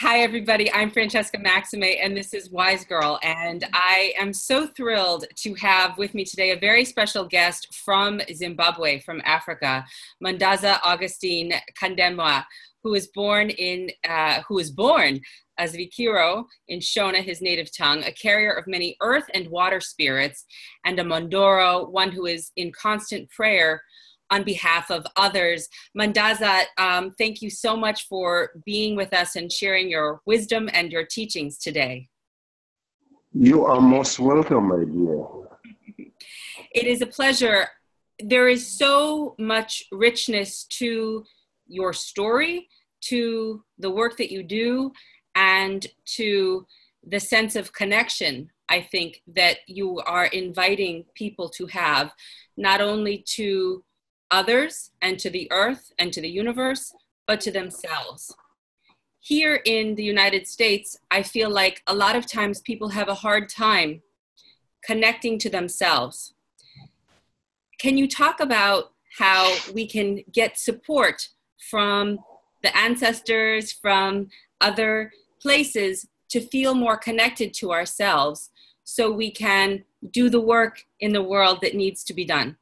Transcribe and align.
Hi, 0.00 0.18
everybody. 0.18 0.70
I'm 0.74 0.90
Francesca 0.90 1.38
Maxime, 1.38 1.82
and 1.82 2.14
this 2.14 2.34
is 2.34 2.50
Wise 2.50 2.84
Girl. 2.84 3.18
And 3.22 3.64
I 3.72 4.12
am 4.20 4.30
so 4.34 4.66
thrilled 4.66 5.24
to 5.36 5.54
have 5.54 5.96
with 5.96 6.12
me 6.12 6.22
today 6.22 6.50
a 6.50 6.58
very 6.58 6.84
special 6.84 7.24
guest 7.24 7.74
from 7.74 8.20
Zimbabwe, 8.30 9.00
from 9.00 9.22
Africa, 9.24 9.86
Mandaza 10.22 10.80
Augustine 10.84 11.54
Kandemwa, 11.82 12.44
who 12.82 12.90
was 12.90 13.06
born 13.06 13.48
in, 13.48 13.90
uh, 14.06 14.42
who 14.46 14.56
was 14.56 14.70
born 14.70 15.18
a 15.58 15.62
svikiro 15.62 16.44
in 16.68 16.80
Shona, 16.80 17.22
his 17.22 17.40
native 17.40 17.74
tongue, 17.74 18.02
a 18.04 18.12
carrier 18.12 18.52
of 18.52 18.66
many 18.66 18.98
earth 19.00 19.30
and 19.32 19.48
water 19.48 19.80
spirits, 19.80 20.44
and 20.84 20.98
a 20.98 21.04
Mondoro, 21.04 21.90
one 21.90 22.12
who 22.12 22.26
is 22.26 22.52
in 22.56 22.70
constant 22.70 23.30
prayer 23.30 23.80
on 24.30 24.42
behalf 24.42 24.90
of 24.90 25.06
others. 25.16 25.68
Mandaza, 25.96 26.62
um, 26.78 27.14
thank 27.18 27.42
you 27.42 27.50
so 27.50 27.76
much 27.76 28.08
for 28.08 28.50
being 28.64 28.96
with 28.96 29.12
us 29.12 29.36
and 29.36 29.52
sharing 29.52 29.88
your 29.88 30.20
wisdom 30.26 30.68
and 30.72 30.90
your 30.90 31.04
teachings 31.04 31.58
today. 31.58 32.08
You 33.32 33.64
are 33.64 33.80
most 33.80 34.18
welcome, 34.18 34.68
my 34.68 34.84
dear. 34.84 36.08
it 36.74 36.86
is 36.86 37.02
a 37.02 37.06
pleasure. 37.06 37.68
There 38.18 38.48
is 38.48 38.66
so 38.66 39.34
much 39.38 39.84
richness 39.92 40.64
to 40.78 41.24
your 41.68 41.92
story, 41.92 42.68
to 43.02 43.62
the 43.78 43.90
work 43.90 44.16
that 44.16 44.32
you 44.32 44.42
do, 44.42 44.92
and 45.34 45.86
to 46.16 46.66
the 47.06 47.20
sense 47.20 47.56
of 47.56 47.72
connection 47.72 48.50
I 48.68 48.80
think 48.80 49.22
that 49.28 49.58
you 49.66 49.98
are 50.00 50.26
inviting 50.26 51.04
people 51.14 51.48
to 51.50 51.66
have, 51.66 52.12
not 52.56 52.80
only 52.80 53.24
to 53.34 53.84
others 54.30 54.90
and 55.02 55.18
to 55.18 55.30
the 55.30 55.50
earth 55.50 55.92
and 55.98 56.12
to 56.12 56.20
the 56.20 56.28
universe, 56.28 56.94
but 57.26 57.40
to 57.42 57.50
themselves. 57.50 58.34
Here 59.20 59.60
in 59.64 59.96
the 59.96 60.04
United 60.04 60.46
States, 60.46 60.96
I 61.10 61.22
feel 61.22 61.50
like 61.50 61.82
a 61.86 61.94
lot 61.94 62.14
of 62.14 62.26
times 62.26 62.60
people 62.60 62.90
have 62.90 63.08
a 63.08 63.14
hard 63.14 63.48
time 63.48 64.02
connecting 64.84 65.38
to 65.40 65.50
themselves. 65.50 66.34
Can 67.78 67.98
you 67.98 68.08
talk 68.08 68.40
about 68.40 68.92
how 69.18 69.52
we 69.74 69.86
can 69.86 70.22
get 70.32 70.58
support 70.58 71.28
from 71.70 72.18
the 72.62 72.76
ancestors, 72.76 73.72
from 73.72 74.28
other 74.60 75.12
places 75.40 76.06
to 76.28 76.40
feel 76.40 76.74
more 76.74 76.96
connected 76.96 77.52
to 77.54 77.72
ourselves 77.72 78.50
so 78.84 79.10
we 79.10 79.30
can 79.30 79.84
do 80.12 80.30
the 80.30 80.40
work 80.40 80.84
in 81.00 81.12
the 81.12 81.22
world 81.22 81.58
that 81.62 81.74
needs 81.74 82.04
to 82.04 82.14
be 82.14 82.24
done? 82.24 82.56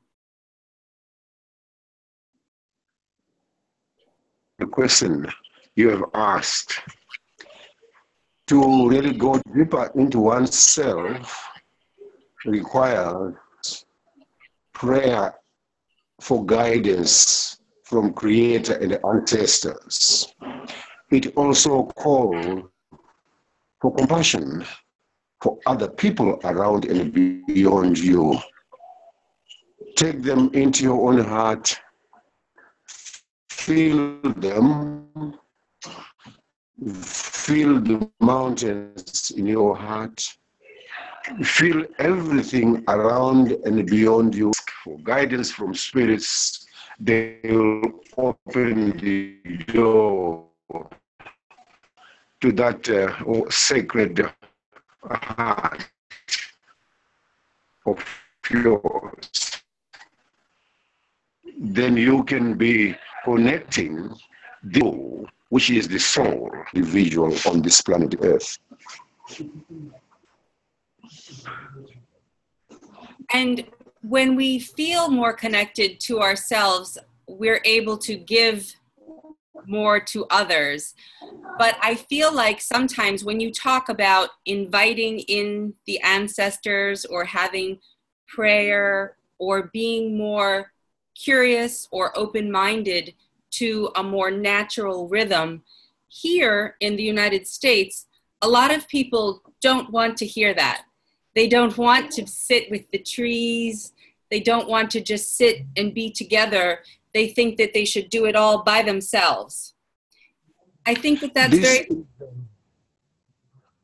The 4.64 4.70
question 4.70 5.26
you 5.76 5.90
have 5.90 6.04
asked 6.14 6.80
to 8.46 8.88
really 8.88 9.12
go 9.12 9.38
deeper 9.54 9.92
into 9.94 10.20
oneself 10.20 11.50
requires 12.46 13.34
prayer 14.72 15.34
for 16.18 16.46
guidance 16.46 17.58
from 17.82 18.14
creator 18.14 18.74
and 18.76 18.98
ancestors. 19.04 20.32
It 21.10 21.36
also 21.36 21.84
calls 22.04 22.64
for 23.82 23.94
compassion 23.94 24.64
for 25.42 25.58
other 25.66 25.88
people 25.88 26.40
around 26.44 26.86
and 26.86 27.12
beyond 27.46 27.98
you. 27.98 28.38
Take 29.96 30.22
them 30.22 30.50
into 30.54 30.84
your 30.84 31.10
own 31.10 31.22
heart 31.22 31.78
feel 33.64 34.20
them, 34.36 35.38
feel 36.92 37.80
the 37.80 38.10
mountains 38.20 39.32
in 39.36 39.46
your 39.46 39.74
heart, 39.74 40.22
feel 41.42 41.82
everything 41.98 42.84
around 42.88 43.52
and 43.64 43.86
beyond 43.88 44.34
you 44.34 44.52
for 44.82 44.98
guidance 44.98 45.50
from 45.50 45.74
spirits. 45.74 46.66
They 47.00 47.40
will 47.44 48.02
open 48.18 48.98
the 48.98 49.40
door 49.72 50.46
to 52.40 52.52
that 52.52 52.88
uh, 52.90 53.50
sacred 53.50 54.30
heart 55.10 55.88
of 57.86 58.04
yours. 58.50 59.62
Then 61.58 61.96
you 61.96 62.24
can 62.24 62.54
be 62.58 62.94
connecting 63.24 64.14
the 64.62 64.80
soul, 64.80 65.26
which 65.48 65.70
is 65.70 65.88
the 65.88 65.98
soul 65.98 66.50
individual 66.74 67.34
on 67.46 67.62
this 67.62 67.80
planet 67.80 68.14
Earth. 68.20 68.58
And 73.32 73.64
when 74.02 74.36
we 74.36 74.58
feel 74.58 75.08
more 75.08 75.32
connected 75.32 75.98
to 76.00 76.20
ourselves, 76.20 76.98
we're 77.26 77.62
able 77.64 77.96
to 77.98 78.16
give 78.16 78.74
more 79.66 79.98
to 79.98 80.26
others. 80.30 80.94
But 81.58 81.76
I 81.80 81.94
feel 81.94 82.32
like 82.34 82.60
sometimes 82.60 83.24
when 83.24 83.40
you 83.40 83.50
talk 83.50 83.88
about 83.88 84.28
inviting 84.44 85.20
in 85.20 85.74
the 85.86 86.00
ancestors 86.02 87.06
or 87.06 87.24
having 87.24 87.78
prayer 88.28 89.16
or 89.38 89.70
being 89.72 90.18
more 90.18 90.73
curious 91.14 91.88
or 91.90 92.16
open 92.18 92.50
minded 92.50 93.14
to 93.52 93.90
a 93.96 94.02
more 94.02 94.30
natural 94.30 95.08
rhythm. 95.08 95.62
Here 96.08 96.76
in 96.80 96.96
the 96.96 97.02
United 97.02 97.46
States, 97.46 98.06
a 98.42 98.48
lot 98.48 98.72
of 98.74 98.86
people 98.88 99.42
don't 99.60 99.90
want 99.90 100.16
to 100.18 100.26
hear 100.26 100.54
that. 100.54 100.82
They 101.34 101.48
don't 101.48 101.76
want 101.76 102.10
to 102.12 102.26
sit 102.26 102.70
with 102.70 102.88
the 102.92 102.98
trees. 102.98 103.92
They 104.30 104.40
don't 104.40 104.68
want 104.68 104.90
to 104.92 105.00
just 105.00 105.36
sit 105.36 105.62
and 105.76 105.92
be 105.92 106.10
together. 106.10 106.80
They 107.12 107.28
think 107.28 107.56
that 107.58 107.74
they 107.74 107.84
should 107.84 108.10
do 108.10 108.26
it 108.26 108.36
all 108.36 108.62
by 108.62 108.82
themselves. 108.82 109.74
I 110.86 110.94
think 110.94 111.20
that 111.20 111.34
that's 111.34 111.52
this, 111.52 111.62
very. 111.62 112.04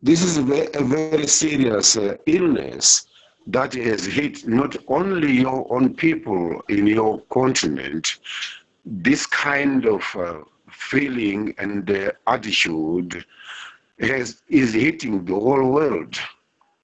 This 0.02 0.22
is 0.22 0.36
a 0.38 0.42
very, 0.42 0.68
a 0.74 0.82
very 0.82 1.26
serious 1.26 1.96
uh, 1.96 2.16
illness 2.26 3.06
that 3.52 3.74
has 3.74 4.06
hit 4.06 4.46
not 4.46 4.76
only 4.88 5.32
your 5.32 5.66
own 5.72 5.94
people 5.94 6.62
in 6.68 6.86
your 6.86 7.20
continent, 7.30 8.18
this 8.84 9.26
kind 9.26 9.86
of 9.86 10.02
uh, 10.16 10.40
feeling 10.70 11.54
and 11.58 11.90
uh, 11.90 12.12
attitude 12.26 13.24
has, 13.98 14.42
is 14.48 14.72
hitting 14.72 15.24
the 15.24 15.34
whole 15.34 15.70
world. 15.70 16.18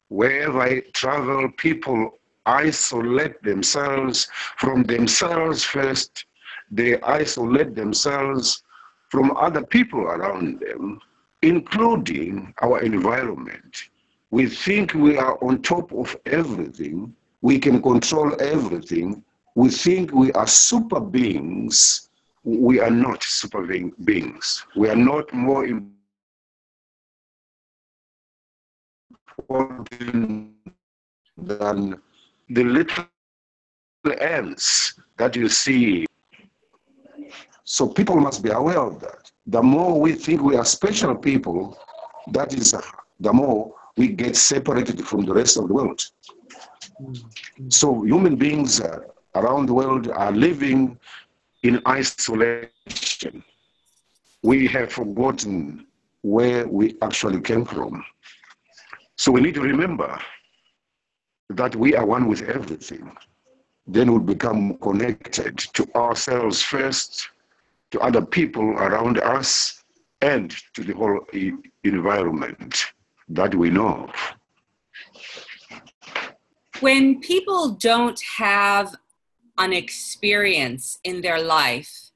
Wherever 0.08 0.60
I 0.60 0.80
travel, 0.92 1.50
people 1.56 2.18
isolate 2.46 3.42
themselves 3.42 4.28
from 4.56 4.82
themselves 4.84 5.64
first. 5.64 6.24
They 6.70 7.00
isolate 7.00 7.74
themselves 7.74 8.62
from 9.08 9.36
other 9.36 9.62
people 9.62 10.00
around 10.00 10.60
them, 10.60 11.00
including 11.42 12.54
our 12.60 12.80
environment. 12.82 13.88
We 14.30 14.46
think 14.46 14.94
we 14.94 15.16
are 15.18 15.38
on 15.42 15.62
top 15.62 15.92
of 15.92 16.16
everything, 16.26 17.14
we 17.42 17.58
can 17.58 17.80
control 17.80 18.34
everything. 18.40 19.22
We 19.54 19.70
think 19.70 20.12
we 20.12 20.32
are 20.32 20.46
super 20.46 21.00
beings. 21.00 22.08
We 22.44 22.80
are 22.80 22.90
not 22.90 23.22
super 23.22 23.62
beings. 24.04 24.64
We 24.76 24.90
are 24.90 24.96
not 24.96 25.32
more 25.32 25.64
important 29.38 30.52
than 31.36 32.00
the 32.50 32.64
little 32.64 33.06
ants 34.20 34.94
that 35.18 35.36
you 35.36 35.48
see. 35.48 36.06
So 37.64 37.88
people 37.88 38.16
must 38.16 38.42
be 38.42 38.50
aware 38.50 38.80
of 38.80 39.00
that. 39.00 39.30
The 39.46 39.62
more 39.62 40.00
we 40.00 40.12
think 40.12 40.42
we 40.42 40.56
are 40.56 40.64
special 40.64 41.14
people, 41.14 41.78
that 42.32 42.52
is 42.52 42.74
the 43.20 43.32
more 43.32 43.75
we 43.96 44.08
get 44.08 44.36
separated 44.36 45.06
from 45.06 45.24
the 45.24 45.32
rest 45.32 45.56
of 45.56 45.68
the 45.68 45.74
world. 45.74 46.02
So 47.68 48.02
human 48.02 48.36
beings 48.36 48.80
uh, 48.80 49.00
around 49.34 49.66
the 49.66 49.74
world 49.74 50.08
are 50.08 50.32
living 50.32 50.98
in 51.62 51.80
isolation. 51.88 53.42
We 54.42 54.66
have 54.68 54.92
forgotten 54.92 55.86
where 56.22 56.66
we 56.68 56.96
actually 57.02 57.40
came 57.40 57.64
from. 57.64 58.04
So 59.16 59.32
we 59.32 59.40
need 59.40 59.54
to 59.54 59.62
remember 59.62 60.18
that 61.50 61.74
we 61.74 61.94
are 61.94 62.04
one 62.04 62.28
with 62.28 62.42
everything. 62.42 63.10
Then 63.86 64.12
we 64.12 64.18
become 64.18 64.76
connected 64.78 65.58
to 65.58 65.88
ourselves 65.94 66.60
first, 66.62 67.28
to 67.92 68.00
other 68.00 68.20
people 68.20 68.64
around 68.64 69.18
us, 69.18 69.84
and 70.20 70.54
to 70.74 70.82
the 70.82 70.92
whole 70.92 71.20
environment 71.84 72.92
that 73.28 73.54
we 73.54 73.70
know 73.70 74.08
of. 74.08 74.36
When 76.80 77.20
people 77.20 77.70
don't 77.70 78.20
have 78.38 78.94
an 79.58 79.72
experience 79.72 80.98
in 81.04 81.22
their 81.22 81.40
life 81.40 82.10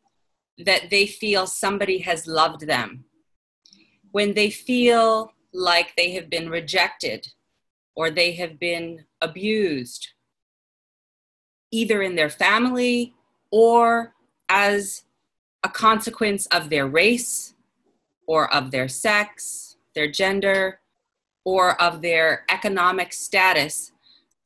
that 0.59 0.91
they 0.91 1.07
feel 1.07 1.47
somebody 1.47 1.99
has 1.99 2.27
loved 2.27 2.67
them, 2.67 3.05
when 4.12 4.35
they 4.35 4.51
feel 4.51 5.33
like 5.53 5.95
they 5.97 6.12
have 6.12 6.29
been 6.29 6.51
rejected 6.51 7.27
or 7.95 8.11
they 8.11 8.33
have 8.33 8.59
been 8.59 9.05
abused, 9.21 10.09
either 11.71 12.03
in 12.03 12.15
their 12.15 12.31
family 12.31 13.15
or 13.51 14.15
as 14.49 15.05
a 15.62 15.69
consequence 15.69 16.47
of 16.47 16.71
their 16.71 16.87
race 16.87 17.55
or 18.27 18.53
of 18.53 18.71
their 18.71 18.89
sex, 18.89 19.77
their 19.95 20.11
gender, 20.11 20.80
or 21.50 21.81
of 21.82 22.00
their 22.00 22.44
economic 22.49 23.12
status, 23.12 23.91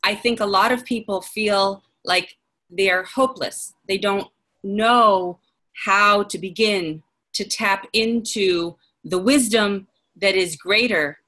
I 0.03 0.15
think 0.15 0.41
a 0.41 0.47
lot 0.47 0.73
of 0.73 0.87
people 0.87 1.21
feel 1.21 1.83
like 2.03 2.39
they're 2.71 3.05
hopeless. 3.05 3.75
They 3.87 3.99
don't 3.99 4.29
know 4.63 5.39
how 5.85 6.23
to 6.23 6.39
begin 6.39 7.03
to 7.35 7.45
tap 7.45 7.87
into 7.93 8.77
the 9.05 9.19
wisdom 9.19 9.87
that 10.17 10.35
is 10.35 10.57
greater 10.57 11.19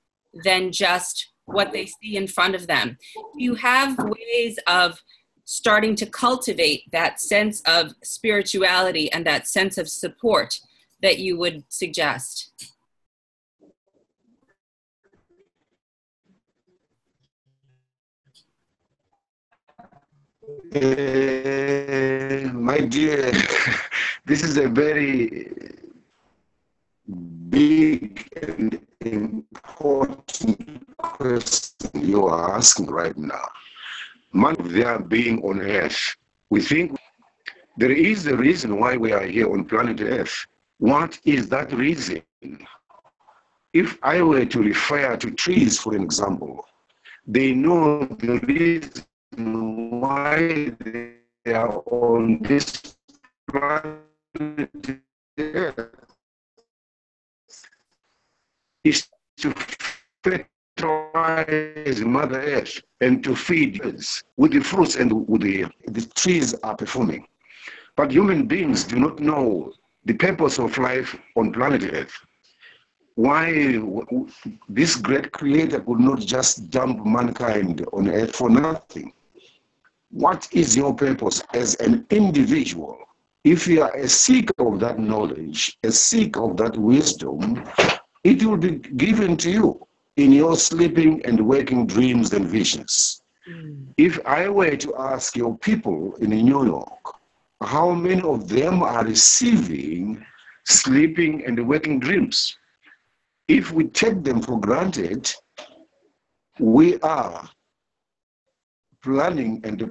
than 0.44 0.72
just 0.72 1.28
what 1.44 1.72
they 1.72 1.84
see 1.84 2.16
in 2.16 2.26
front 2.26 2.54
of 2.54 2.66
them. 2.66 2.96
You 3.36 3.54
have 3.56 3.98
ways 3.98 4.58
of 4.66 5.02
starting 5.44 5.94
to 5.96 6.06
cultivate 6.06 6.90
that 6.90 7.20
sense 7.20 7.60
of 7.66 7.92
spirituality 8.02 9.12
and 9.12 9.26
that 9.26 9.46
sense 9.46 9.76
of 9.76 9.90
support 9.90 10.58
that 11.02 11.18
you 11.18 11.36
would 11.36 11.64
suggest? 11.68 12.75
Uh, 20.76 22.52
my 22.52 22.78
dear, 22.80 23.32
this 24.26 24.42
is 24.42 24.58
a 24.58 24.68
very 24.68 25.48
big 27.48 28.28
and 28.42 28.78
important 29.00 30.86
question 30.98 31.90
you 32.02 32.26
are 32.26 32.52
asking 32.54 32.88
right 32.90 33.16
now. 33.16 33.48
Man 34.34 34.54
of 34.60 35.08
being 35.08 35.42
on 35.44 35.62
earth, 35.62 36.14
we 36.50 36.60
think 36.60 36.98
there 37.78 37.92
is 37.92 38.26
a 38.26 38.36
reason 38.36 38.78
why 38.78 38.98
we 38.98 39.12
are 39.12 39.24
here 39.24 39.50
on 39.50 39.64
planet 39.64 40.02
Earth. 40.02 40.46
What 40.76 41.18
is 41.24 41.48
that 41.48 41.72
reason? 41.72 42.20
If 43.72 43.98
I 44.02 44.20
were 44.20 44.44
to 44.44 44.62
refer 44.62 45.16
to 45.16 45.30
trees, 45.30 45.78
for 45.80 45.94
example, 45.96 46.66
they 47.26 47.52
know 47.54 48.04
the 48.04 48.40
reason 48.40 49.04
why 50.00 50.72
they 50.80 51.54
are 51.54 51.82
on 51.86 52.38
this 52.42 52.96
planet 53.50 54.00
is 58.84 59.06
to 59.38 59.54
fertilize 60.22 62.00
Mother 62.00 62.40
Earth 62.40 62.82
and 63.00 63.22
to 63.24 63.34
feed 63.34 63.84
us 63.84 64.22
with 64.36 64.52
the 64.52 64.60
fruits 64.60 64.96
and 64.96 65.26
with 65.28 65.42
the, 65.42 65.66
the 65.86 66.06
trees 66.14 66.54
are 66.62 66.76
performing. 66.76 67.26
But 67.96 68.10
human 68.10 68.46
beings 68.46 68.84
do 68.84 68.96
not 68.96 69.20
know 69.20 69.72
the 70.04 70.14
purpose 70.14 70.58
of 70.58 70.76
life 70.78 71.16
on 71.36 71.52
planet 71.52 71.82
Earth. 71.92 72.12
Why 73.14 73.80
this 74.68 74.96
great 74.96 75.32
creator 75.32 75.80
could 75.80 76.00
not 76.00 76.20
just 76.20 76.70
dump 76.70 77.04
mankind 77.06 77.86
on 77.94 78.10
earth 78.10 78.36
for 78.36 78.50
nothing? 78.50 79.12
What 80.10 80.48
is 80.52 80.76
your 80.76 80.94
purpose 80.94 81.42
as 81.54 81.74
an 81.76 82.06
individual? 82.10 82.98
If 83.44 83.66
you 83.66 83.82
are 83.82 83.94
a 83.94 84.08
seeker 84.08 84.66
of 84.66 84.80
that 84.80 84.98
knowledge, 84.98 85.76
a 85.82 85.92
seeker 85.92 86.42
of 86.42 86.56
that 86.56 86.76
wisdom, 86.76 87.64
it 88.24 88.42
will 88.42 88.56
be 88.56 88.72
given 88.96 89.36
to 89.38 89.50
you 89.50 89.86
in 90.16 90.32
your 90.32 90.56
sleeping 90.56 91.24
and 91.24 91.46
waking 91.46 91.86
dreams 91.86 92.32
and 92.32 92.46
visions. 92.46 93.22
Mm. 93.48 93.86
If 93.96 94.18
I 94.26 94.48
were 94.48 94.76
to 94.76 94.96
ask 94.96 95.36
your 95.36 95.56
people 95.58 96.14
in 96.16 96.30
New 96.30 96.66
York, 96.66 97.14
how 97.62 97.92
many 97.92 98.22
of 98.22 98.48
them 98.48 98.82
are 98.82 99.04
receiving 99.04 100.24
sleeping 100.64 101.44
and 101.46 101.66
waking 101.68 102.00
dreams? 102.00 102.56
If 103.48 103.72
we 103.72 103.84
take 103.84 104.24
them 104.24 104.42
for 104.42 104.58
granted, 104.58 105.32
we 106.58 106.98
are 107.00 107.48
planning 109.06 109.60
and 109.62 109.78
to 109.78 109.86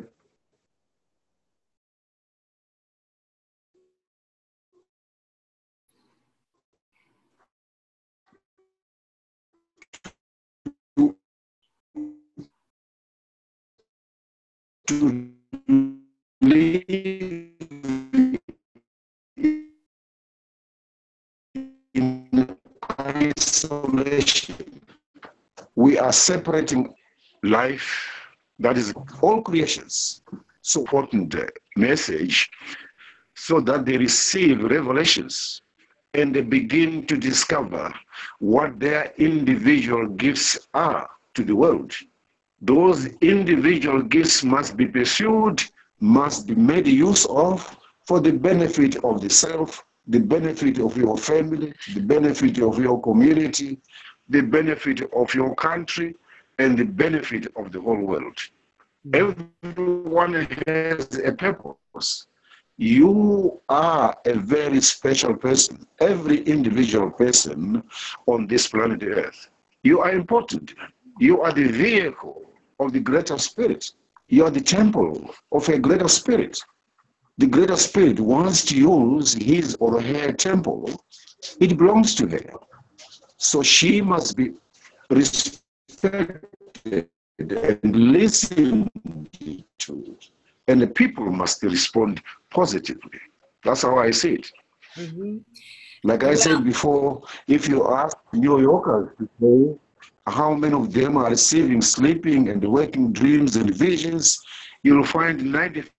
live 16.42 16.84
in 21.94 22.58
isolation. 23.00 24.56
We 25.76 25.98
are 25.98 26.12
separating 26.12 26.94
life, 27.44 28.15
that 28.60 28.78
is 28.78 28.94
all 29.22 29.42
creations. 29.42 30.22
So 30.62 30.82
important 30.82 31.36
message 31.76 32.50
so 33.36 33.60
that 33.62 33.86
they 33.86 33.98
receive 33.98 34.64
revelations 34.64 35.62
and 36.14 36.34
they 36.34 36.42
begin 36.42 37.06
to 37.08 37.18
discover 37.18 37.94
what 38.40 38.80
their 38.80 39.14
individual 39.18 40.08
gifts 40.08 40.68
are 40.74 41.10
to 41.34 41.44
the 41.44 41.56
world. 41.56 41.94
Those 42.62 43.08
individual 43.22 44.02
gifts 44.02 44.44
must 44.44 44.78
be 44.78 44.88
pursued, 44.88 45.62
must 46.00 46.48
be 46.48 46.56
made 46.56 46.88
use 46.88 47.26
of 47.26 47.78
for 48.08 48.20
the 48.22 48.32
benefit 48.32 48.96
of 49.04 49.22
the 49.22 49.30
self, 49.30 49.84
the 50.08 50.20
benefit 50.20 50.80
of 50.80 50.96
your 50.96 51.18
family, 51.18 51.74
the 51.94 52.02
benefit 52.02 52.62
of 52.62 52.80
your 52.80 53.02
community, 53.02 53.78
the 54.30 54.42
benefit 54.42 55.02
of 55.14 55.34
your 55.34 55.54
country, 55.56 56.16
and 56.60 56.78
the 56.78 56.86
benefit 56.86 57.48
of 57.56 57.72
the 57.72 57.82
whole 57.82 58.00
world. 58.00 58.38
Hmm. 59.04 59.34
Everyone 59.64 60.48
has 60.68 61.20
a 61.24 61.32
purpose. 61.32 62.28
You 62.78 63.62
are 63.70 64.18
a 64.26 64.34
very 64.34 64.82
special 64.82 65.34
person, 65.36 65.88
every 66.02 66.44
individual 66.44 67.10
person 67.10 67.84
on 68.28 68.48
this 68.48 68.68
planet 68.68 69.02
Earth. 69.04 69.50
You 69.84 70.02
are 70.02 70.12
important. 70.12 70.74
You 71.20 71.42
are 71.42 71.54
the 71.54 71.70
vehicle 71.70 72.42
of 72.80 72.92
the 72.92 73.00
greater 73.00 73.38
spirit. 73.38 73.94
You 74.28 74.44
are 74.46 74.50
the 74.50 74.60
temple 74.60 75.34
of 75.54 75.70
a 75.70 75.80
greater 75.80 76.10
spirit. 76.10 76.60
The 77.38 77.48
greater 77.48 77.78
spirit 77.78 78.20
wants 78.20 78.66
to 78.66 78.78
use 78.78 79.34
his 79.34 79.78
or 79.80 80.02
her 80.02 80.32
temple. 80.34 80.90
It 81.60 81.78
belongs 81.78 82.16
to 82.16 82.28
her. 82.28 82.50
So 83.38 83.62
she 83.62 84.02
must 84.02 84.36
be 84.36 84.54
respected 86.06 87.10
and 87.84 87.96
listened 87.96 88.90
to. 89.80 90.18
And 90.68 90.82
the 90.82 90.88
people 90.88 91.26
must 91.26 91.62
respond 91.64 92.22
positively. 92.50 93.20
That's 93.64 93.84
how 93.84 93.98
I 94.00 94.12
see 94.12 94.34
it. 94.34 94.52
Mm-hmm. 94.96 95.38
Like 96.04 96.24
I 96.24 96.36
said 96.36 96.64
before, 96.64 97.24
if 97.48 97.68
you 97.68 97.88
ask 97.92 98.16
New 98.34 98.62
Yorkers 98.62 99.10
today, 99.18 99.76
how 100.28 100.54
many 100.54 100.74
of 100.74 100.94
them 100.94 101.18
are 101.18 101.30
receiving 101.30 101.82
sleeping 101.82 102.50
and 102.50 102.64
waking 102.64 103.12
dreams 103.12 103.56
and 103.56 103.74
visions, 103.76 104.40
you'll 104.84 105.06
find 105.06 105.40
90% 105.40 105.90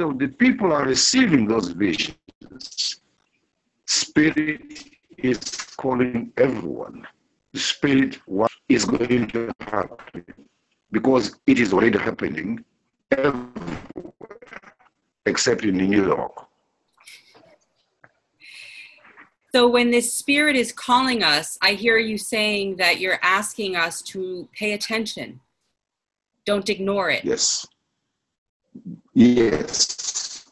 of 0.00 0.18
the 0.18 0.28
people 0.38 0.72
are 0.72 0.84
receiving 0.84 1.46
those 1.46 1.68
visions. 1.68 3.00
Spirit 3.86 4.60
is 5.18 5.38
calling 5.76 6.32
everyone. 6.36 7.06
The 7.54 7.60
Spirit 7.60 8.16
what 8.26 8.50
is 8.68 8.84
going 8.84 9.28
to 9.28 9.52
happen 9.60 10.24
because 10.90 11.38
it 11.46 11.60
is 11.60 11.72
already 11.72 11.98
happening 11.98 12.64
except 15.24 15.64
in 15.64 15.76
New 15.76 16.04
York. 16.04 16.46
So 19.54 19.68
when 19.68 19.92
this 19.92 20.12
spirit 20.12 20.56
is 20.56 20.72
calling 20.72 21.22
us, 21.22 21.56
I 21.62 21.74
hear 21.74 21.96
you 21.96 22.18
saying 22.18 22.74
that 22.78 22.98
you're 22.98 23.20
asking 23.22 23.76
us 23.76 24.02
to 24.02 24.48
pay 24.52 24.72
attention. 24.72 25.38
Don't 26.44 26.68
ignore 26.68 27.08
it. 27.10 27.24
Yes. 27.24 27.64
Yes. 29.14 30.44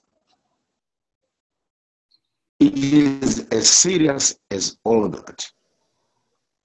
It 2.60 2.78
is 2.78 3.48
as 3.48 3.68
serious 3.68 4.36
as 4.52 4.76
all 4.84 5.08
that. 5.08 5.50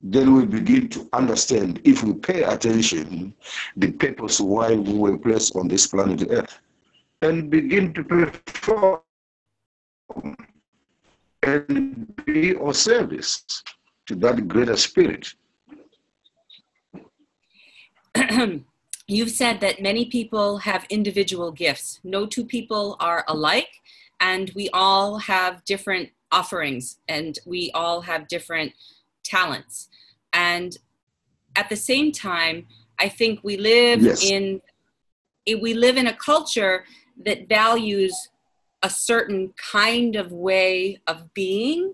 Then 0.01 0.35
we 0.35 0.45
begin 0.45 0.89
to 0.89 1.09
understand, 1.13 1.81
if 1.83 2.03
we 2.03 2.13
pay 2.13 2.43
attention, 2.43 3.33
the 3.75 3.91
purpose 3.91 4.39
why 4.39 4.75
we 4.75 4.93
were 4.93 5.17
placed 5.17 5.55
on 5.55 5.67
this 5.67 5.87
planet 5.87 6.27
Earth, 6.29 6.59
and 7.23 7.49
begin 7.49 7.93
to 7.93 8.03
perform 8.03 9.01
and 11.41 12.13
be 12.25 12.55
of 12.55 12.75
service 12.75 13.43
to 14.05 14.15
that 14.15 14.47
greater 14.47 14.77
spirit. 14.77 15.33
You've 19.07 19.31
said 19.31 19.61
that 19.61 19.81
many 19.81 20.05
people 20.05 20.59
have 20.59 20.85
individual 20.89 21.51
gifts. 21.51 21.99
No 22.03 22.25
two 22.27 22.45
people 22.45 22.97
are 22.99 23.23
alike, 23.27 23.69
and 24.19 24.51
we 24.53 24.69
all 24.73 25.17
have 25.17 25.63
different 25.65 26.09
offerings 26.31 26.99
and 27.07 27.39
we 27.45 27.71
all 27.73 28.01
have 28.01 28.27
different 28.27 28.73
talents. 29.27 29.89
And 30.33 30.77
at 31.55 31.69
the 31.69 31.75
same 31.75 32.11
time, 32.11 32.67
I 32.99 33.09
think 33.09 33.39
we 33.43 33.57
live 33.57 34.01
yes. 34.01 34.23
in 34.23 34.61
we 35.61 35.73
live 35.73 35.95
in 35.95 36.07
a 36.07 36.13
culture 36.13 36.83
that 37.25 37.47
values 37.47 38.13
a 38.83 38.89
certain 38.89 39.53
kind 39.71 40.15
of 40.15 40.31
way 40.31 40.99
of 41.07 41.33
being. 41.33 41.93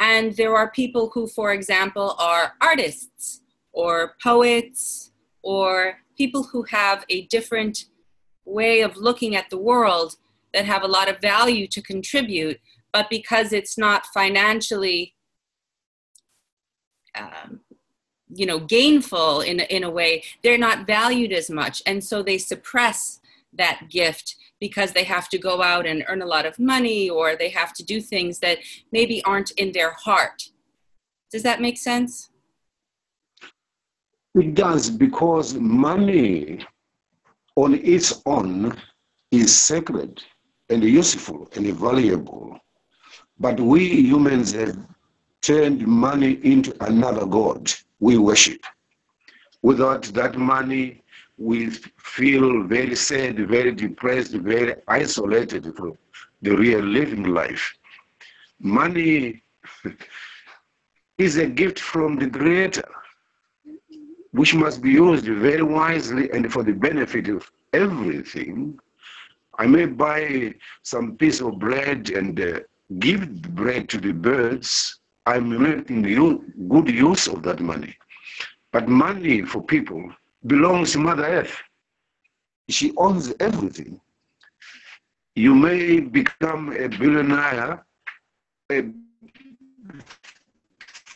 And 0.00 0.36
there 0.36 0.56
are 0.56 0.70
people 0.70 1.10
who, 1.14 1.28
for 1.28 1.52
example, 1.52 2.16
are 2.18 2.54
artists 2.60 3.42
or 3.72 4.14
poets 4.22 5.12
or 5.42 5.98
people 6.16 6.42
who 6.42 6.64
have 6.64 7.04
a 7.08 7.26
different 7.26 7.86
way 8.44 8.80
of 8.80 8.96
looking 8.96 9.36
at 9.36 9.48
the 9.48 9.58
world 9.58 10.16
that 10.52 10.64
have 10.64 10.82
a 10.82 10.88
lot 10.88 11.08
of 11.08 11.20
value 11.20 11.66
to 11.68 11.80
contribute, 11.82 12.58
but 12.92 13.08
because 13.08 13.52
it's 13.52 13.78
not 13.78 14.06
financially 14.06 15.14
um, 17.14 17.60
you 18.34 18.46
know 18.46 18.58
gainful 18.58 19.40
in 19.40 19.60
in 19.60 19.84
a 19.84 19.90
way 19.90 20.22
they're 20.42 20.58
not 20.58 20.86
valued 20.86 21.32
as 21.32 21.50
much. 21.50 21.82
And 21.86 22.02
so 22.02 22.22
they 22.22 22.38
suppress 22.38 23.20
that 23.52 23.88
gift 23.90 24.36
because 24.60 24.92
they 24.92 25.04
have 25.04 25.28
to 25.28 25.38
go 25.38 25.60
out 25.60 25.86
and 25.86 26.04
earn 26.08 26.22
a 26.22 26.26
lot 26.26 26.46
of 26.46 26.58
money 26.58 27.10
or 27.10 27.36
they 27.36 27.50
have 27.50 27.72
to 27.74 27.82
do 27.82 28.00
things 28.00 28.38
that 28.38 28.58
maybe 28.92 29.22
aren't 29.24 29.50
in 29.52 29.72
their 29.72 29.92
heart. 29.92 30.50
Does 31.30 31.42
that 31.42 31.60
make 31.60 31.78
sense? 31.78 32.30
It 34.34 34.54
does 34.54 34.88
because 34.88 35.54
money 35.54 36.64
on 37.56 37.74
its 37.74 38.22
own 38.24 38.74
is 39.30 39.54
sacred 39.54 40.22
and 40.70 40.82
useful 40.82 41.48
and 41.54 41.66
valuable. 41.74 42.58
But 43.38 43.60
we 43.60 43.88
humans 43.88 44.52
have 44.52 44.76
turned 45.42 45.86
money 45.86 46.38
into 46.44 46.72
another 46.84 47.26
god 47.26 47.72
we 48.00 48.16
worship. 48.16 48.64
Without 49.62 50.02
that 50.14 50.36
money, 50.36 51.02
we 51.36 51.70
feel 51.70 52.62
very 52.64 52.94
sad, 52.94 53.38
very 53.48 53.72
depressed, 53.72 54.32
very 54.32 54.74
isolated 54.88 55.74
from 55.76 55.96
the 56.42 56.56
real 56.56 56.80
living 56.80 57.24
life. 57.24 57.74
Money 58.60 59.42
is 61.18 61.36
a 61.36 61.46
gift 61.46 61.78
from 61.78 62.16
the 62.16 62.28
Creator, 62.28 62.88
which 64.32 64.54
must 64.54 64.80
be 64.82 64.90
used 64.90 65.26
very 65.26 65.62
wisely 65.62 66.30
and 66.32 66.52
for 66.52 66.62
the 66.62 66.72
benefit 66.72 67.28
of 67.28 67.50
everything. 67.72 68.78
I 69.58 69.66
may 69.66 69.86
buy 69.86 70.54
some 70.82 71.16
piece 71.16 71.40
of 71.40 71.58
bread 71.58 72.10
and 72.10 72.40
uh, 72.40 72.60
give 72.98 73.42
bread 73.54 73.88
to 73.90 73.98
the 73.98 74.12
birds, 74.12 75.00
I'm 75.26 75.62
making 75.62 76.02
good 76.68 76.88
use 76.88 77.28
of 77.28 77.42
that 77.44 77.60
money. 77.60 77.96
But 78.72 78.88
money 78.88 79.42
for 79.42 79.62
people 79.62 80.10
belongs 80.46 80.92
to 80.92 80.98
Mother 80.98 81.24
Earth. 81.24 81.62
She 82.68 82.92
owns 82.96 83.32
everything. 83.38 84.00
You 85.36 85.54
may 85.54 86.00
become 86.00 86.72
a 86.72 86.88
billionaire, 86.88 87.84
a 88.70 88.84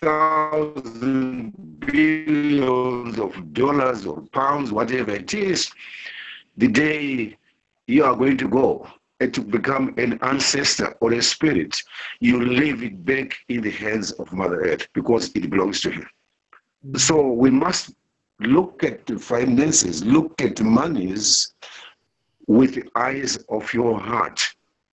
thousand 0.00 1.52
billions 1.80 3.18
of 3.18 3.52
dollars 3.52 4.06
or 4.06 4.22
pounds, 4.32 4.70
whatever 4.72 5.12
it 5.12 5.34
is, 5.34 5.70
the 6.56 6.68
day 6.68 7.36
you 7.86 8.04
are 8.04 8.14
going 8.14 8.36
to 8.36 8.48
go 8.48 8.86
to 9.20 9.40
become 9.40 9.94
an 9.96 10.18
ancestor 10.22 10.94
or 11.00 11.12
a 11.14 11.22
spirit, 11.22 11.76
you 12.20 12.42
leave 12.42 12.82
it 12.82 13.04
back 13.04 13.34
in 13.48 13.62
the 13.62 13.70
hands 13.70 14.12
of 14.12 14.32
Mother 14.32 14.62
Earth 14.62 14.88
because 14.92 15.30
it 15.34 15.48
belongs 15.48 15.80
to 15.82 15.90
her. 15.90 16.06
So 16.96 17.32
we 17.32 17.50
must 17.50 17.94
look 18.40 18.84
at 18.84 19.06
the 19.06 19.18
finances, 19.18 20.04
look 20.04 20.40
at 20.42 20.60
monies 20.60 21.54
with 22.46 22.74
the 22.74 22.84
eyes 22.94 23.38
of 23.48 23.72
your 23.72 23.98
heart 23.98 24.40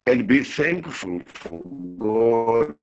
and 0.05 0.27
be 0.27 0.43
thankful 0.43 1.21
for 1.25 1.61
God 1.97 2.75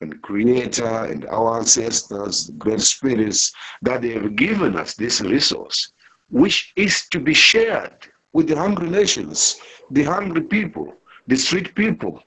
and 0.00 0.20
Creator 0.22 1.06
and 1.06 1.26
our 1.26 1.58
ancestors, 1.58 2.50
great 2.58 2.80
spirits, 2.80 3.52
that 3.82 4.02
they 4.02 4.10
have 4.10 4.36
given 4.36 4.76
us 4.76 4.94
this 4.94 5.20
resource, 5.20 5.92
which 6.30 6.72
is 6.76 7.08
to 7.08 7.20
be 7.20 7.34
shared 7.34 8.11
with 8.32 8.48
the 8.48 8.56
hungry 8.56 8.88
nations, 8.88 9.60
the 9.90 10.02
hungry 10.02 10.42
people, 10.42 10.94
the 11.26 11.36
street 11.36 11.74
people, 11.74 12.22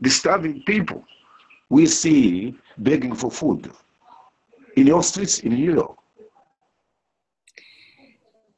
the 0.00 0.10
starving 0.10 0.62
people. 0.66 1.04
We 1.68 1.86
see 1.86 2.56
begging 2.78 3.14
for 3.14 3.30
food 3.30 3.72
in 4.76 4.86
your 4.86 5.02
streets 5.02 5.40
in 5.40 5.56
York. 5.56 5.96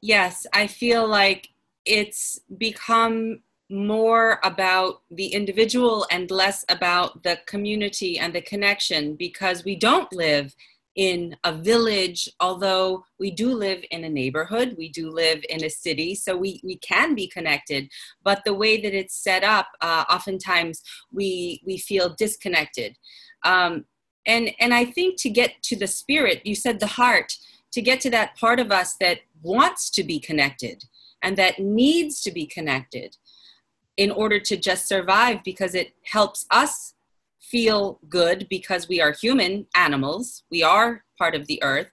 Yes, 0.01 0.45
I 0.53 0.67
feel 0.67 1.07
like 1.07 1.49
it's 1.85 2.39
become 2.57 3.41
more 3.69 4.39
about 4.43 5.01
the 5.11 5.27
individual 5.27 6.07
and 6.11 6.31
less 6.31 6.65
about 6.69 7.23
the 7.23 7.39
community 7.45 8.17
and 8.17 8.33
the 8.33 8.41
connection 8.41 9.15
because 9.15 9.63
we 9.63 9.75
don't 9.75 10.11
live 10.11 10.55
in 10.99 11.33
a 11.45 11.53
village, 11.53 12.27
although 12.41 13.05
we 13.21 13.31
do 13.31 13.53
live 13.53 13.81
in 13.89 14.03
a 14.03 14.09
neighborhood, 14.09 14.75
we 14.77 14.89
do 14.89 15.09
live 15.09 15.41
in 15.49 15.63
a 15.63 15.69
city, 15.69 16.13
so 16.13 16.35
we, 16.35 16.59
we 16.61 16.75
can 16.79 17.15
be 17.15 17.25
connected. 17.25 17.89
But 18.21 18.43
the 18.43 18.53
way 18.53 18.81
that 18.81 18.93
it's 18.93 19.15
set 19.15 19.41
up, 19.41 19.67
uh, 19.79 20.03
oftentimes 20.11 20.83
we, 21.09 21.61
we 21.65 21.77
feel 21.77 22.15
disconnected. 22.17 22.97
Um, 23.45 23.85
and, 24.27 24.51
and 24.59 24.73
I 24.73 24.83
think 24.83 25.17
to 25.21 25.29
get 25.29 25.63
to 25.63 25.77
the 25.77 25.87
spirit, 25.87 26.45
you 26.45 26.53
said 26.53 26.81
the 26.81 26.87
heart, 26.87 27.31
to 27.71 27.81
get 27.81 28.01
to 28.01 28.09
that 28.09 28.35
part 28.35 28.59
of 28.59 28.69
us 28.69 28.97
that 28.99 29.19
wants 29.41 29.89
to 29.91 30.03
be 30.03 30.19
connected 30.19 30.83
and 31.23 31.37
that 31.37 31.59
needs 31.59 32.19
to 32.23 32.31
be 32.31 32.45
connected 32.45 33.15
in 33.95 34.11
order 34.11 34.37
to 34.37 34.57
just 34.57 34.85
survive 34.85 35.45
because 35.45 35.75
it 35.75 35.93
helps 36.03 36.45
us 36.51 36.95
feel 37.49 37.99
good 38.09 38.47
because 38.49 38.87
we 38.87 39.01
are 39.01 39.11
human 39.11 39.65
animals, 39.75 40.43
we 40.51 40.63
are 40.63 41.03
part 41.17 41.35
of 41.35 41.47
the 41.47 41.61
earth, 41.63 41.87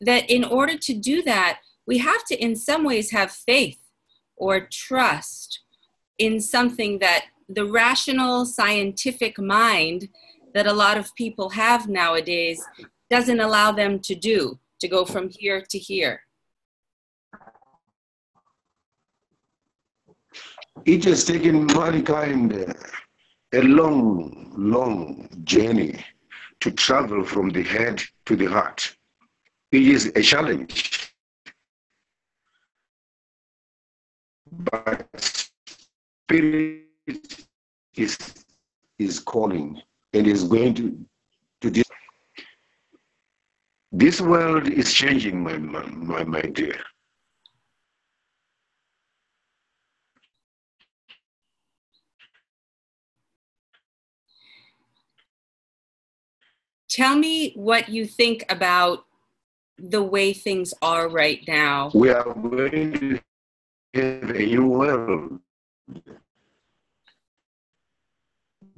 that 0.00 0.28
in 0.30 0.44
order 0.44 0.76
to 0.76 0.94
do 0.94 1.22
that, 1.22 1.60
we 1.86 1.98
have 1.98 2.24
to, 2.24 2.42
in 2.42 2.56
some 2.56 2.84
ways, 2.84 3.10
have 3.10 3.30
faith 3.30 3.78
or 4.36 4.68
trust 4.70 5.60
in 6.18 6.40
something 6.40 6.98
that 6.98 7.26
the 7.48 7.64
rational 7.64 8.44
scientific 8.44 9.38
mind 9.38 10.08
that 10.54 10.66
a 10.66 10.72
lot 10.72 10.96
of 10.98 11.14
people 11.14 11.50
have 11.50 11.88
nowadays 11.88 12.62
doesn't 13.10 13.40
allow 13.40 13.70
them 13.70 14.00
to 14.00 14.14
do, 14.14 14.58
to 14.80 14.88
go 14.88 15.04
from 15.04 15.28
here 15.28 15.62
to 15.70 15.78
here. 15.78 16.20
It 20.84 21.04
has 21.04 21.24
taken 21.24 21.66
mankind 21.66 22.74
a 23.56 23.62
long, 23.62 24.52
long 24.56 25.28
journey 25.44 26.04
to 26.60 26.70
travel 26.70 27.24
from 27.24 27.48
the 27.48 27.62
head 27.62 28.02
to 28.26 28.36
the 28.36 28.44
heart. 28.44 28.94
It 29.72 29.82
is 29.82 30.12
a 30.14 30.22
challenge. 30.22 31.14
But 34.50 35.08
spirit 36.16 36.84
is, 37.94 38.18
is 38.98 39.20
calling 39.20 39.80
and 40.12 40.26
is 40.26 40.44
going 40.44 40.74
to, 40.74 41.06
to 41.62 41.70
this. 41.70 41.84
This 43.90 44.20
world 44.20 44.68
is 44.68 44.92
changing, 44.92 45.42
my, 45.42 45.56
my, 45.56 46.24
my 46.24 46.42
dear. 46.42 46.78
Tell 56.96 57.14
me 57.14 57.52
what 57.56 57.90
you 57.90 58.06
think 58.06 58.46
about 58.48 59.04
the 59.76 60.02
way 60.02 60.32
things 60.32 60.72
are 60.80 61.10
right 61.10 61.44
now. 61.46 61.90
We 61.92 62.08
are 62.08 62.24
going 62.24 62.92
to 62.94 63.20
have 63.92 64.30
a 64.30 64.46
new 64.46 64.66
world 64.66 65.38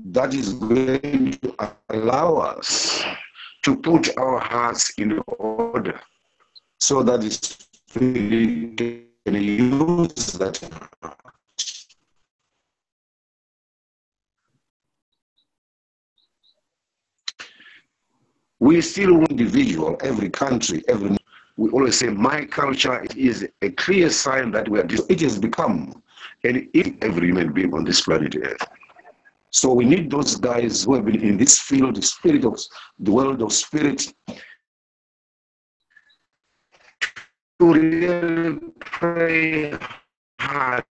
that 0.06 0.34
is 0.34 0.52
going 0.54 1.38
to 1.42 1.54
allow 1.90 2.38
us 2.38 3.04
to 3.62 3.76
put 3.76 4.18
our 4.18 4.40
hearts 4.40 4.90
in 4.98 5.22
order 5.38 6.00
so 6.80 7.04
that 7.04 7.20
the 7.20 9.08
can 9.24 9.34
use 9.34 10.32
that 10.32 10.58
We 18.60 18.80
still 18.80 19.24
individual, 19.26 19.96
every 20.00 20.30
country, 20.30 20.82
every 20.88 21.16
we 21.56 21.70
always 21.70 21.98
say 21.98 22.08
my 22.08 22.44
culture 22.44 23.04
is 23.16 23.48
a 23.62 23.70
clear 23.70 24.10
sign 24.10 24.52
that 24.52 24.68
we 24.68 24.78
are 24.78 24.86
it 25.08 25.20
has 25.20 25.38
become 25.38 26.02
and 26.44 26.68
every 27.02 27.26
human 27.28 27.52
being 27.52 27.74
on 27.74 27.84
this 27.84 28.00
planet 28.02 28.36
earth. 28.36 28.62
So 29.50 29.72
we 29.72 29.84
need 29.84 30.08
those 30.08 30.36
guys 30.36 30.84
who 30.84 30.94
have 30.94 31.04
been 31.04 31.20
in 31.20 31.36
this 31.36 31.58
field 31.58 31.96
the 31.96 32.02
spirit 32.02 32.44
of 32.44 32.60
the 33.00 33.10
world 33.10 33.42
of 33.42 33.52
spirit 33.52 34.14
to 37.58 37.72
really 37.72 38.60
pray 38.78 39.76
hard 40.38 40.84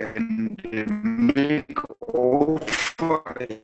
and 0.00 1.34
make 1.36 1.76
offerings 2.14 3.60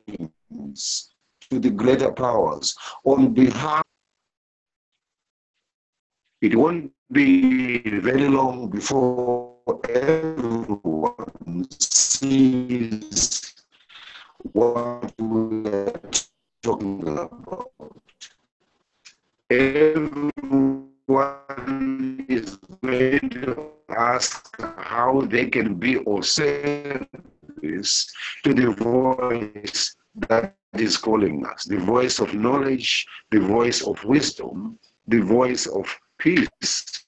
to 1.49 1.59
the 1.59 1.69
greater 1.69 2.11
powers 2.11 2.75
on 3.03 3.33
behalf 3.33 3.83
it 6.41 6.55
won't 6.55 6.91
be 7.11 7.79
very 7.99 8.27
long 8.27 8.69
before 8.69 9.55
everyone 9.89 11.65
sees 11.79 13.55
what 14.51 15.13
we're 15.19 15.93
talking 16.61 17.01
about. 17.01 17.71
Everyone 19.49 20.21
is 22.29 22.57
going 22.83 23.29
to 23.29 23.71
ask 23.89 24.55
how 24.77 25.21
they 25.21 25.49
can 25.49 25.75
be 25.75 25.97
of 26.05 26.25
service 26.25 27.07
to 28.43 28.53
the 28.53 28.71
voice 28.77 29.96
that 30.29 30.55
is 30.73 30.97
calling 30.97 31.45
us, 31.45 31.65
the 31.65 31.77
voice 31.77 32.19
of 32.19 32.33
knowledge, 32.33 33.05
the 33.31 33.39
voice 33.39 33.81
of 33.81 34.03
wisdom, 34.03 34.77
the 35.07 35.19
voice 35.21 35.65
of 35.67 35.85
peace, 36.17 37.05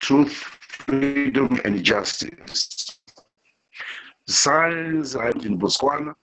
truth, 0.00 0.32
freedom, 0.32 1.60
and 1.64 1.82
justice. 1.84 2.98
Science 4.26 5.14
in 5.14 5.58
Botswana, 5.58 6.14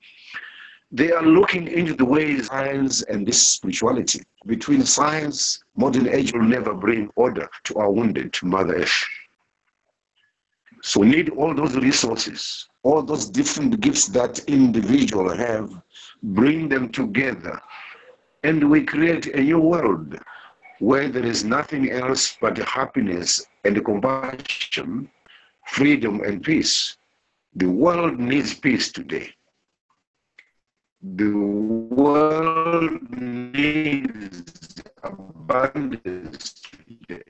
they 0.91 1.11
are 1.11 1.23
looking 1.23 1.67
into 1.67 1.93
the 1.93 2.05
ways 2.05 2.47
science 2.47 3.03
and 3.03 3.27
this 3.27 3.41
spirituality. 3.41 4.21
Between 4.45 4.83
science, 4.85 5.61
modern 5.75 6.07
age 6.07 6.31
will 6.31 6.43
never 6.43 6.73
bring 6.73 7.09
order 7.15 7.49
to 7.65 7.75
our 7.75 7.91
wounded, 7.91 8.31
to 8.33 8.45
Mother 8.45 8.75
Earth. 8.75 9.03
So 10.83 11.01
we 11.01 11.09
need 11.09 11.29
all 11.31 11.53
those 11.53 11.75
resources, 11.75 12.69
all 12.87 13.03
those 13.03 13.29
different 13.29 13.81
gifts 13.81 14.05
that 14.07 14.39
individual 14.47 15.27
have, 15.35 15.69
bring 16.23 16.69
them 16.69 16.87
together, 16.87 17.59
and 18.43 18.69
we 18.71 18.79
create 18.81 19.25
a 19.27 19.41
new 19.41 19.59
world 19.59 20.17
where 20.79 21.09
there 21.09 21.25
is 21.25 21.43
nothing 21.43 21.91
else 21.91 22.37
but 22.39 22.57
happiness 22.59 23.45
and 23.65 23.83
compassion, 23.83 25.09
freedom 25.65 26.21
and 26.21 26.41
peace. 26.41 26.95
The 27.55 27.65
world 27.65 28.19
needs 28.19 28.53
peace 28.53 28.89
today. 28.89 29.27
The 31.01 31.33
world 32.01 33.01
needs 33.11 34.81
abundance 35.03 36.53
today. 36.53 37.23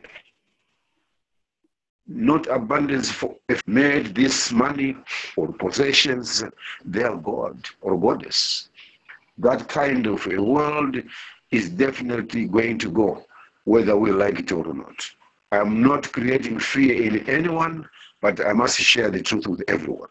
Not 2.07 2.47
abundance 2.47 3.11
for 3.11 3.35
if 3.49 3.61
made 3.67 4.15
this 4.15 4.51
money 4.51 4.95
or 5.35 5.51
possessions 5.51 6.43
their 6.85 7.15
God 7.17 7.67
or 7.81 7.99
goddess. 7.99 8.69
That 9.37 9.67
kind 9.67 10.07
of 10.07 10.25
a 10.27 10.41
world 10.41 10.97
is 11.51 11.69
definitely 11.69 12.45
going 12.45 12.79
to 12.79 12.89
go 12.89 13.25
whether 13.65 13.97
we 13.97 14.11
like 14.11 14.39
it 14.39 14.51
or 14.51 14.73
not. 14.73 15.09
I'm 15.51 15.81
not 15.81 16.11
creating 16.11 16.59
fear 16.59 17.01
in 17.03 17.27
anyone, 17.29 17.87
but 18.21 18.45
I 18.45 18.53
must 18.53 18.79
share 18.79 19.09
the 19.09 19.21
truth 19.21 19.47
with 19.47 19.63
everyone. 19.67 20.09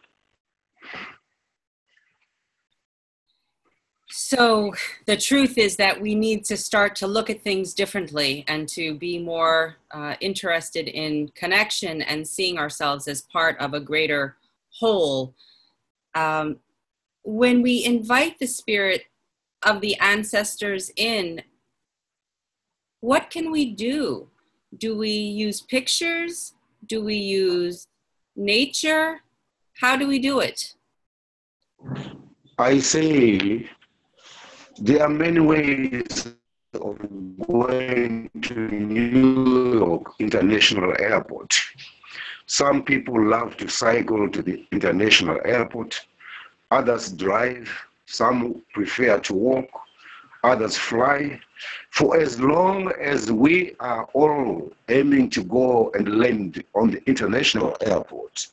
So, 4.18 4.72
the 5.04 5.18
truth 5.18 5.58
is 5.58 5.76
that 5.76 6.00
we 6.00 6.14
need 6.14 6.46
to 6.46 6.56
start 6.56 6.96
to 6.96 7.06
look 7.06 7.28
at 7.28 7.42
things 7.42 7.74
differently 7.74 8.46
and 8.48 8.66
to 8.70 8.94
be 8.94 9.18
more 9.18 9.76
uh, 9.90 10.14
interested 10.22 10.88
in 10.88 11.28
connection 11.34 12.00
and 12.00 12.26
seeing 12.26 12.56
ourselves 12.56 13.08
as 13.08 13.20
part 13.20 13.58
of 13.58 13.74
a 13.74 13.80
greater 13.80 14.38
whole. 14.80 15.34
Um, 16.14 16.60
when 17.24 17.60
we 17.60 17.84
invite 17.84 18.38
the 18.38 18.46
spirit 18.46 19.02
of 19.62 19.82
the 19.82 19.98
ancestors 19.98 20.90
in, 20.96 21.42
what 23.00 23.28
can 23.28 23.50
we 23.50 23.74
do? 23.74 24.30
Do 24.78 24.96
we 24.96 25.10
use 25.10 25.60
pictures? 25.60 26.54
Do 26.86 27.04
we 27.04 27.16
use 27.16 27.86
nature? 28.34 29.20
How 29.74 29.94
do 29.94 30.08
we 30.08 30.18
do 30.18 30.40
it? 30.40 30.72
I 32.58 32.78
say 32.78 33.68
there 34.78 35.02
are 35.02 35.08
many 35.08 35.40
ways 35.40 36.34
of 36.74 36.98
going 37.48 38.28
to 38.42 38.54
New 38.54 39.72
York 39.78 40.12
International 40.18 40.92
Airport. 40.98 41.54
Some 42.46 42.82
people 42.82 43.26
love 43.26 43.56
to 43.56 43.68
cycle 43.68 44.28
to 44.28 44.42
the 44.42 44.66
international 44.72 45.40
airport, 45.44 46.06
others 46.70 47.10
drive, 47.12 47.70
some 48.04 48.62
prefer 48.74 49.18
to 49.20 49.34
walk, 49.34 49.68
others 50.44 50.76
fly. 50.76 51.40
For 51.90 52.18
as 52.18 52.38
long 52.38 52.92
as 53.00 53.32
we 53.32 53.74
are 53.80 54.04
all 54.12 54.70
aiming 54.88 55.30
to 55.30 55.42
go 55.42 55.90
and 55.94 56.18
land 56.18 56.62
on 56.74 56.90
the 56.90 57.02
international 57.08 57.76
airport, 57.80 58.48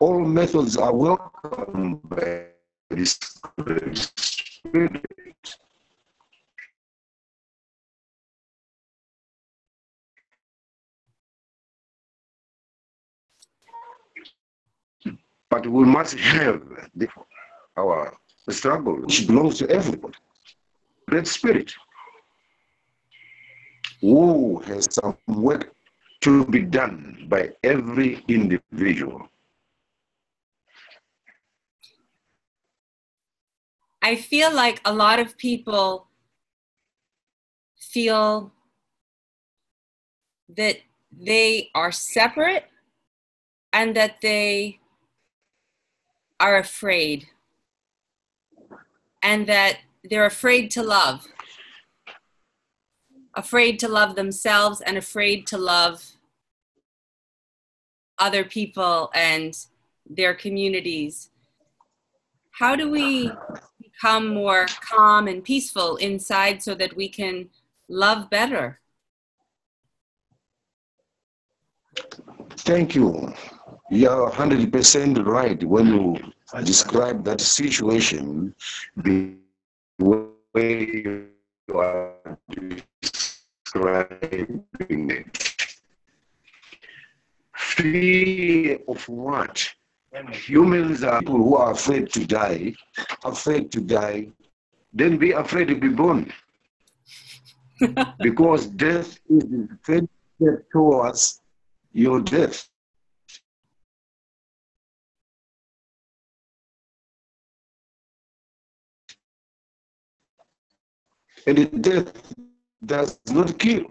all 0.00 0.24
methods 0.24 0.76
are 0.76 0.94
welcome 0.94 2.00
by 2.04 2.46
this 2.90 3.18
spirit. 4.16 4.98
But 15.50 15.66
we 15.66 15.84
must 15.84 16.14
have 16.18 16.62
our 17.76 18.14
struggle, 18.50 19.00
which 19.00 19.26
belongs 19.26 19.58
to 19.58 19.70
everybody. 19.70 20.14
Great 21.08 21.26
Spirit, 21.26 21.72
who 24.00 24.58
has 24.60 24.86
some 24.90 25.16
work 25.26 25.72
to 26.20 26.44
be 26.46 26.62
done 26.62 27.26
by 27.28 27.50
every 27.62 28.22
individual. 28.28 29.28
I 34.02 34.16
feel 34.16 34.54
like 34.54 34.80
a 34.84 34.92
lot 34.92 35.18
of 35.18 35.36
people 35.38 36.08
feel 37.76 38.52
that 40.56 40.78
they 41.10 41.70
are 41.74 41.92
separate 41.92 42.66
and 43.72 43.94
that 43.96 44.20
they 44.20 44.78
are 46.40 46.56
afraid 46.56 47.28
and 49.22 49.46
that 49.46 49.78
they're 50.08 50.26
afraid 50.26 50.70
to 50.72 50.82
love. 50.82 51.26
Afraid 53.34 53.78
to 53.80 53.88
love 53.88 54.14
themselves 54.14 54.80
and 54.80 54.96
afraid 54.96 55.46
to 55.48 55.58
love 55.58 56.04
other 58.18 58.44
people 58.44 59.10
and 59.14 59.54
their 60.08 60.34
communities. 60.34 61.30
How 62.52 62.74
do 62.74 62.90
we 62.90 63.30
become 63.80 64.28
more 64.28 64.66
calm 64.80 65.28
and 65.28 65.44
peaceful 65.44 65.96
inside 65.96 66.62
so 66.62 66.74
that 66.74 66.96
we 66.96 67.08
can 67.08 67.50
love 67.88 68.30
better? 68.30 68.80
Thank 72.50 72.94
you 72.94 73.32
you're 73.90 74.30
100% 74.30 75.26
right 75.26 75.62
when 75.64 75.86
you 75.86 76.16
describe 76.64 77.24
that 77.24 77.40
situation 77.40 78.54
the 78.96 79.34
way 79.98 80.86
you 80.86 81.28
are 81.74 82.14
describing 83.02 84.64
it. 85.10 85.54
Fear 87.56 88.78
of 88.88 89.08
what? 89.08 89.68
Humans 90.32 91.02
are 91.04 91.20
people 91.20 91.36
who 91.36 91.56
are 91.56 91.72
afraid 91.72 92.12
to 92.12 92.26
die, 92.26 92.74
afraid 93.24 93.70
to 93.72 93.80
die, 93.80 94.28
then 94.92 95.16
be 95.16 95.32
afraid 95.32 95.68
to 95.68 95.76
be 95.76 95.88
born. 95.88 96.32
because 98.20 98.66
death 98.66 99.18
is 99.30 99.44
the 99.44 99.68
first 99.82 100.06
step 100.36 100.70
towards 100.72 101.40
your 101.92 102.20
death. 102.20 102.68
And 111.48 111.82
death 111.82 112.12
does 112.84 113.18
not 113.30 113.58
kill. 113.58 113.86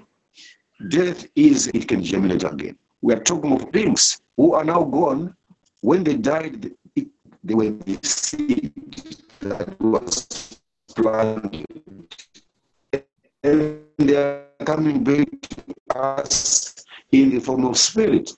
Death 0.89 1.25
is, 1.35 1.65
it 1.73 1.87
can 1.87 2.03
germinate 2.03 2.43
again. 2.43 2.77
We 3.01 3.15
are 3.15 3.19
talking 3.19 3.51
of 3.51 3.71
beings 3.71 4.21
who 4.35 4.53
are 4.53 4.63
now 4.63 4.83
gone. 4.83 5.35
When 5.81 6.03
they 6.03 6.17
died, 6.17 6.71
they 7.43 7.55
were 7.55 7.71
the 7.71 7.97
seed 8.03 8.71
that 9.39 9.81
was 9.81 10.59
planted. 10.95 11.65
And 13.43 13.79
they 13.97 14.15
are 14.15 14.43
coming 14.63 15.03
back 15.03 15.27
to 15.41 15.97
us 15.97 16.75
in 17.11 17.31
the 17.31 17.39
form 17.39 17.65
of 17.65 17.75
spirit. 17.75 18.31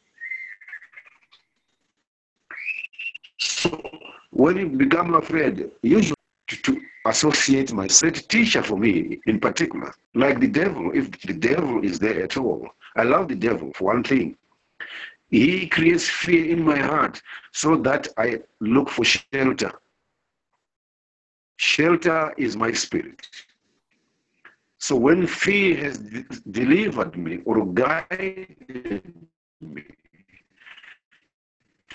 So 3.38 3.82
when 4.32 4.56
you 4.56 4.70
become 4.70 5.16
afraid, 5.16 5.72
usually 5.82 6.16
to 6.48 6.82
associate 7.06 7.72
my 7.74 7.88
set 7.88 8.28
teacher 8.30 8.62
for 8.62 8.78
me 8.78 9.20
in 9.26 9.40
particular, 9.40 9.94
like 10.16 10.40
the 10.40 10.48
devil, 10.48 10.92
if 10.94 11.10
the 11.22 11.34
devil 11.34 11.84
is 11.84 12.00
there 12.00 12.24
at 12.24 12.38
all. 12.38 12.68
I 12.96 13.04
love 13.04 13.28
the 13.28 13.36
devil 13.36 13.72
for 13.74 13.86
one 13.86 14.04
thing. 14.04 14.36
He 15.30 15.68
creates 15.68 16.10
fear 16.10 16.46
in 16.50 16.64
my 16.64 16.78
heart 16.80 17.22
so 17.52 17.76
that 17.78 18.08
I 18.18 18.40
look 18.60 18.90
for 18.90 19.06
shelter. 19.06 19.72
Shelter 21.58 22.34
is 22.38 22.56
my 22.58 22.72
spirit. 22.72 23.28
So 24.80 24.96
when 24.96 25.28
fear 25.28 25.76
has 25.78 25.98
de- 25.98 26.24
delivered 26.52 27.16
me 27.18 27.40
or 27.46 27.66
guided 27.66 28.56
me 29.62 29.84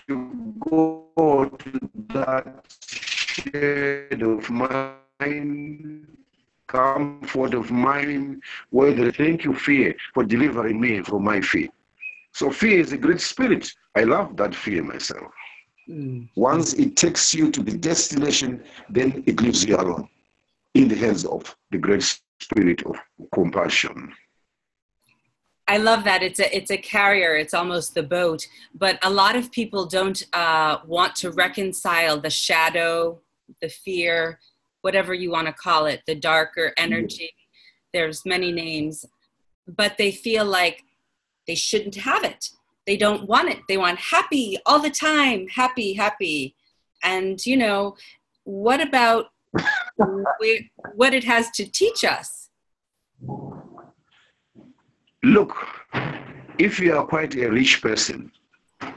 to 0.07 0.55
go 0.61 1.49
to 1.59 1.81
that 2.11 2.63
shade 3.35 4.23
of 4.23 4.49
mine, 4.51 6.07
comfort 6.69 7.55
of 7.55 7.71
mine, 7.71 8.41
where 8.71 8.93
they 8.93 9.11
thank 9.11 9.45
you, 9.45 9.55
fear, 9.55 9.95
for 10.13 10.25
delivering 10.25 10.81
me 10.81 11.03
from 11.03 11.25
my 11.25 11.41
fear. 11.41 11.69
So 12.33 12.51
fear 12.51 12.81
is 12.81 12.93
a 12.93 12.99
great 12.99 13.21
spirit. 13.21 13.73
I 13.95 14.05
love 14.05 14.37
that 14.37 14.55
fear 14.55 14.83
myself. 14.83 15.33
Mm. 15.89 16.29
Once 16.35 16.73
it 16.75 16.97
takes 16.97 17.35
you 17.35 17.51
to 17.51 17.63
the 17.63 17.77
destination, 17.77 18.65
then 18.89 19.23
it 19.27 19.41
leaves 19.41 19.65
you 19.65 19.77
alone 19.77 20.09
in 20.75 20.89
the 20.89 20.97
hands 20.97 21.25
of 21.25 21.55
the 21.71 21.79
great 21.79 22.03
spirit 22.41 22.85
of 22.87 22.97
compassion. 23.33 24.13
I 25.67 25.79
love 25.79 26.05
that 26.05 26.23
it's 26.23 26.41
a 26.41 26.55
it's 26.55 26.71
a 26.71 26.77
carrier. 26.77 27.37
It's 27.37 27.55
almost 27.55 27.95
the 27.95 28.03
boat, 28.03 28.47
but 28.75 28.99
a 29.03 29.09
lot 29.09 29.35
of 29.35 29.51
people 29.51 29.87
don't 29.87 30.23
uh, 30.35 30.79
want 30.87 31.17
to 31.17 31.31
reconcile 31.31 32.21
the 32.21 32.29
shadow, 32.29 33.21
the 33.61 33.69
fear, 33.69 34.39
whatever 34.83 35.15
you 35.15 35.31
want 35.31 35.47
to 35.47 35.53
call 35.53 35.87
it, 35.87 36.03
the 36.07 36.15
darker 36.15 36.69
mm-hmm. 36.69 36.93
energy. 36.93 37.31
There's 37.93 38.27
many 38.27 38.53
names, 38.53 39.07
but 39.67 39.97
they 39.99 40.11
feel 40.11 40.45
like 40.45 40.83
they 41.47 41.55
shouldn't 41.55 41.95
have 41.97 42.25
it. 42.25 42.51
They 42.87 42.97
don't 42.97 43.27
want 43.29 43.49
it. 43.49 43.61
They 43.69 43.77
want 43.77 43.99
happy 43.99 44.59
all 44.67 44.79
the 44.79 44.91
time, 44.91 45.47
happy, 45.49 45.95
happy. 45.95 46.55
And 47.03 47.45
you 47.47 47.57
know, 47.57 47.97
what 48.45 48.81
about 48.81 49.27
what 50.95 51.15
it 51.15 51.25
has 51.25 51.51
to 51.53 51.65
teach 51.65 52.05
us? 52.05 52.51
Look, 55.23 55.57
if 56.59 56.79
you 56.79 56.97
are 56.97 57.07
quite 57.07 57.35
a 57.37 57.49
rich 57.49 57.81
person 57.81 58.31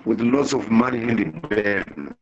with 0.04 0.20
lots 0.20 0.54
of 0.54 0.70
money 0.70 1.02
in 1.02 1.16
the 1.16 1.26
bank, 1.48 2.14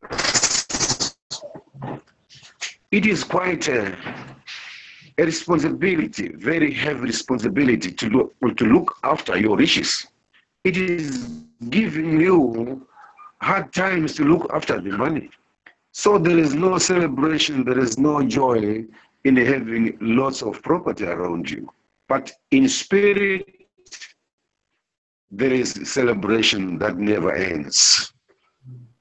it 2.90 3.06
is 3.06 3.24
quite 3.24 3.68
a, 3.68 3.96
a 5.18 5.24
responsibility, 5.24 6.28
very 6.28 6.72
heavy 6.72 7.00
responsibility 7.00 7.90
to 7.92 8.08
look, 8.08 8.56
to 8.56 8.64
look 8.64 8.96
after 9.02 9.38
your 9.38 9.56
riches. 9.56 10.06
It 10.64 10.76
is 10.76 11.28
giving 11.70 12.20
you 12.20 12.86
hard 13.40 13.72
times 13.72 14.14
to 14.14 14.24
look 14.24 14.50
after 14.52 14.80
the 14.80 14.90
money. 14.90 15.30
So 15.92 16.18
there 16.18 16.38
is 16.38 16.54
no 16.54 16.78
celebration, 16.78 17.64
there 17.64 17.78
is 17.78 17.98
no 17.98 18.22
joy 18.22 18.84
in 19.24 19.36
having 19.36 19.96
lots 20.00 20.42
of 20.42 20.62
property 20.62 21.04
around 21.04 21.50
you. 21.50 21.68
But 22.08 22.32
in 22.50 22.68
spirit, 22.68 23.48
there 25.30 25.52
is 25.52 25.80
celebration 25.84 26.78
that 26.78 26.96
never 26.96 27.32
ends. 27.32 28.12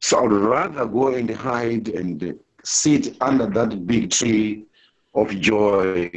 So 0.02 0.20
I 0.20 0.22
would 0.22 0.32
rather 0.32 0.86
go 0.86 1.14
and 1.14 1.30
hide 1.30 1.90
and 1.90 2.40
sit 2.66 3.16
under 3.22 3.46
that 3.48 3.86
big 3.86 4.12
tree 4.12 4.66
of 5.14 5.30
joy 5.40 6.12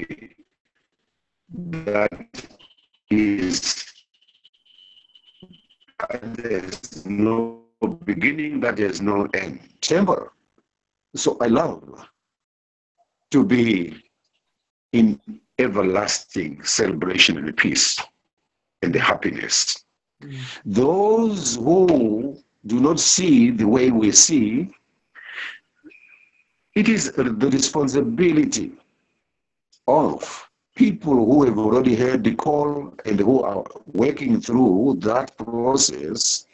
that 1.55 2.11
is 3.11 3.85
there's 6.23 7.05
no 7.07 7.63
beginning, 8.05 8.61
that 8.61 8.79
no 9.01 9.29
end. 9.35 9.61
Temporal. 9.81 10.31
So 11.15 11.37
I 11.41 11.47
love 11.47 12.09
to 13.31 13.45
be 13.45 14.03
in 14.93 15.21
everlasting 15.59 16.63
celebration 16.65 17.39
and 17.39 17.57
peace 17.57 17.99
and 18.83 18.95
the 18.95 19.01
happiness. 19.01 19.85
Mm. 20.23 20.41
Those 20.65 21.57
who 21.57 22.39
do 22.67 22.81
not 22.81 23.01
see 23.01 23.51
the 23.51 23.67
way 23.67 23.91
we 23.91 24.13
see 24.13 24.71
it 26.79 26.89
is 26.89 27.11
the 27.11 27.51
responsibility 27.51 28.71
of 29.89 30.49
people 30.77 31.17
who 31.29 31.43
have 31.45 31.59
already 31.59 31.97
heard 31.97 32.23
the 32.23 32.35
call 32.37 32.95
and 33.05 33.19
who 33.19 33.43
are 33.43 33.65
working 33.95 34.41
through 34.41 34.97
that 35.01 35.37
process 35.37 36.47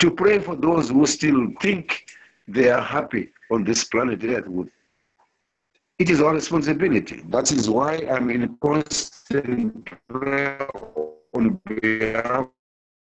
to 0.00 0.10
pray 0.10 0.40
for 0.40 0.56
those 0.56 0.90
who 0.90 1.06
still 1.06 1.46
think 1.60 2.06
they 2.48 2.68
are 2.70 2.82
happy 2.82 3.30
on 3.52 3.62
this 3.62 3.84
planet 3.84 4.24
Earth. 4.24 4.48
It 6.00 6.10
is 6.10 6.20
our 6.20 6.34
responsibility. 6.34 7.22
That 7.28 7.52
is 7.52 7.70
why 7.70 8.04
I'm 8.10 8.30
in 8.30 8.56
constant 8.60 9.88
prayer 10.08 10.68
on 11.34 11.60
behalf 11.66 12.48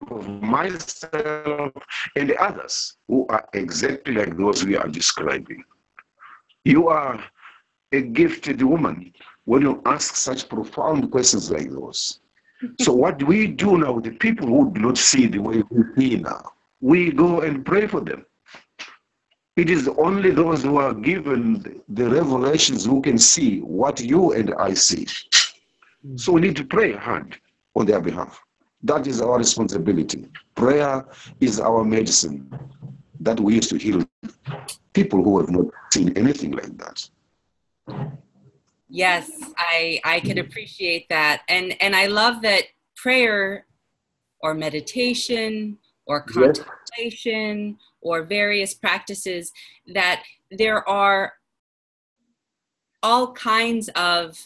of 0.09 0.27
myself 0.41 1.71
and 2.15 2.29
the 2.31 2.37
others 2.41 2.95
who 3.07 3.27
are 3.29 3.47
exactly 3.53 4.15
like 4.15 4.35
those 4.37 4.65
we 4.65 4.75
are 4.75 4.87
describing. 4.87 5.63
You 6.65 6.87
are 6.87 7.23
a 7.91 8.01
gifted 8.01 8.61
woman 8.61 9.13
when 9.45 9.61
you 9.61 9.81
ask 9.85 10.15
such 10.15 10.47
profound 10.47 11.11
questions 11.11 11.51
like 11.51 11.69
those. 11.69 12.19
so, 12.79 12.93
what 13.03 13.17
do 13.17 13.25
we 13.25 13.47
do 13.47 13.77
now 13.77 13.93
with 13.93 14.05
the 14.05 14.11
people 14.11 14.47
who 14.47 14.71
do 14.73 14.81
not 14.81 14.97
see 14.97 15.27
the 15.27 15.39
way 15.39 15.61
we 15.69 15.83
see 15.97 16.15
now? 16.17 16.51
We 16.79 17.11
go 17.11 17.41
and 17.41 17.65
pray 17.65 17.87
for 17.87 18.01
them. 18.01 18.25
It 19.55 19.69
is 19.69 19.87
only 19.97 20.31
those 20.31 20.63
who 20.63 20.77
are 20.77 20.93
given 20.93 21.83
the 21.87 22.09
revelations 22.09 22.85
who 22.85 23.01
can 23.01 23.17
see 23.17 23.59
what 23.59 23.99
you 23.99 24.31
and 24.33 24.53
I 24.57 24.73
see. 24.73 25.05
So, 26.15 26.33
we 26.33 26.41
need 26.41 26.55
to 26.55 26.65
pray 26.65 26.93
hard 26.93 27.37
on 27.75 27.85
their 27.85 28.01
behalf. 28.01 28.41
That 28.83 29.05
is 29.07 29.21
our 29.21 29.37
responsibility. 29.37 30.27
Prayer 30.55 31.05
is 31.39 31.59
our 31.59 31.83
medicine 31.83 32.49
that 33.19 33.39
we 33.39 33.55
use 33.55 33.67
to 33.69 33.77
heal 33.77 34.03
people 34.93 35.23
who 35.23 35.39
have 35.39 35.49
not 35.49 35.65
seen 35.91 36.15
anything 36.17 36.51
like 36.51 36.77
that. 36.77 37.09
Yes, 38.89 39.29
I 39.57 39.99
I 40.03 40.19
can 40.19 40.37
appreciate 40.37 41.09
that, 41.09 41.41
and 41.49 41.75
and 41.81 41.95
I 41.95 42.05
love 42.07 42.41
that 42.43 42.63
prayer, 42.95 43.65
or 44.41 44.53
meditation, 44.53 45.77
or 46.05 46.21
contemplation, 46.21 47.69
yes. 47.69 47.75
or 48.01 48.23
various 48.23 48.73
practices 48.73 49.51
that 49.93 50.23
there 50.51 50.87
are 50.87 51.33
all 53.01 53.33
kinds 53.33 53.89
of 53.95 54.37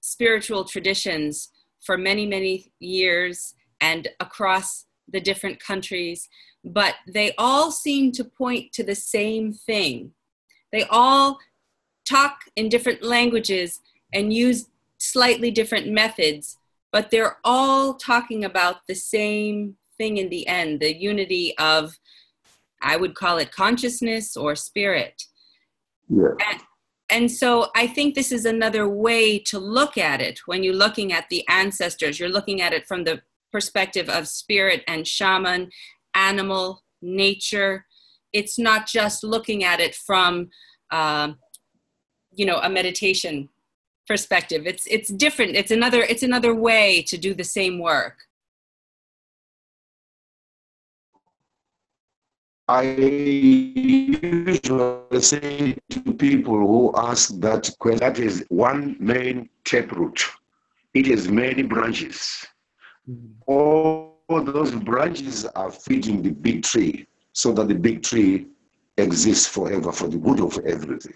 spiritual 0.00 0.64
traditions 0.64 1.50
for 1.80 1.96
many 1.96 2.26
many 2.26 2.72
years 2.78 3.54
and 3.80 4.08
across 4.20 4.86
the 5.08 5.20
different 5.20 5.58
countries 5.60 6.28
but 6.66 6.96
they 7.06 7.32
all 7.38 7.70
seem 7.70 8.10
to 8.12 8.24
point 8.24 8.72
to 8.72 8.82
the 8.82 8.94
same 8.94 9.52
thing. 9.52 10.12
They 10.72 10.82
all 10.90 11.38
talk 12.08 12.40
in 12.56 12.68
different 12.68 13.02
languages 13.02 13.80
and 14.12 14.32
use 14.32 14.66
slightly 14.98 15.50
different 15.50 15.88
methods, 15.88 16.58
but 16.90 17.10
they're 17.10 17.38
all 17.44 17.94
talking 17.94 18.44
about 18.44 18.86
the 18.88 18.94
same 18.94 19.76
thing 19.96 20.16
in 20.16 20.28
the 20.28 20.46
end 20.48 20.80
the 20.80 20.94
unity 20.94 21.56
of, 21.58 21.98
I 22.82 22.96
would 22.96 23.14
call 23.14 23.38
it 23.38 23.52
consciousness 23.52 24.36
or 24.36 24.56
spirit. 24.56 25.22
Yeah. 26.08 26.34
And, 26.50 26.60
and 27.08 27.30
so 27.30 27.70
I 27.76 27.86
think 27.86 28.14
this 28.14 28.32
is 28.32 28.44
another 28.44 28.88
way 28.88 29.38
to 29.38 29.58
look 29.58 29.96
at 29.96 30.20
it 30.20 30.40
when 30.46 30.64
you're 30.64 30.74
looking 30.74 31.12
at 31.12 31.28
the 31.28 31.46
ancestors. 31.48 32.18
You're 32.18 32.28
looking 32.28 32.60
at 32.60 32.72
it 32.72 32.86
from 32.86 33.04
the 33.04 33.22
perspective 33.52 34.08
of 34.08 34.28
spirit 34.28 34.82
and 34.88 35.06
shaman 35.06 35.70
animal, 36.16 36.82
nature. 37.00 37.86
It's 38.32 38.58
not 38.58 38.86
just 38.86 39.22
looking 39.22 39.62
at 39.62 39.80
it 39.80 39.94
from, 39.94 40.48
uh, 40.90 41.32
you 42.32 42.46
know, 42.46 42.58
a 42.62 42.68
meditation 42.68 43.48
perspective. 44.06 44.66
It's 44.66 44.86
it's 44.86 45.08
different. 45.08 45.56
It's 45.56 45.70
another 45.70 46.00
it's 46.00 46.22
another 46.22 46.54
way 46.54 47.02
to 47.02 47.18
do 47.18 47.34
the 47.34 47.44
same 47.44 47.78
work. 47.78 48.16
I 52.68 52.82
usually 52.82 54.58
say 55.20 55.76
to 55.90 56.00
people 56.14 56.58
who 56.58 56.92
ask 56.96 57.38
that 57.38 57.70
question, 57.78 58.00
that 58.00 58.18
is 58.18 58.44
one 58.48 58.96
main 58.98 59.48
taproot. 59.64 60.24
It 60.92 61.06
has 61.06 61.28
many 61.28 61.62
branches. 61.62 62.44
Mm-hmm. 63.08 63.26
All 63.46 64.15
those 64.28 64.74
branches 64.74 65.44
are 65.44 65.70
feeding 65.70 66.22
the 66.22 66.30
big 66.30 66.62
tree 66.62 67.06
so 67.32 67.52
that 67.52 67.68
the 67.68 67.74
big 67.74 68.02
tree 68.02 68.46
exists 68.96 69.46
forever 69.46 69.92
for 69.92 70.08
the 70.08 70.16
good 70.16 70.40
of 70.40 70.58
everything. 70.66 71.14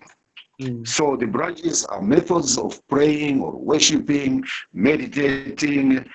Mm. 0.61 0.87
So 0.87 1.17
the 1.17 1.27
branches 1.27 1.85
are 1.87 2.03
methods 2.03 2.59
of 2.59 2.87
praying 2.89 3.41
or 3.41 3.53
worshiping, 3.53 4.45
meditating, 4.73 6.09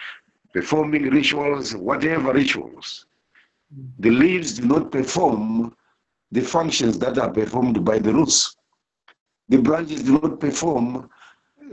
performing 0.53 1.09
rituals, 1.09 1.75
whatever 1.75 2.31
rituals. 2.31 3.07
Mm. 3.75 3.87
The 3.99 4.11
leaves 4.11 4.53
do 4.53 4.67
not 4.67 4.91
perform 4.91 5.75
the 6.31 6.41
functions 6.41 6.99
that 6.99 7.17
are 7.17 7.31
performed 7.31 7.83
by 7.83 7.99
the 7.99 8.13
roots. 8.13 8.55
The 9.49 9.57
branches 9.57 10.03
do 10.03 10.19
not 10.19 10.39
perform 10.39 11.09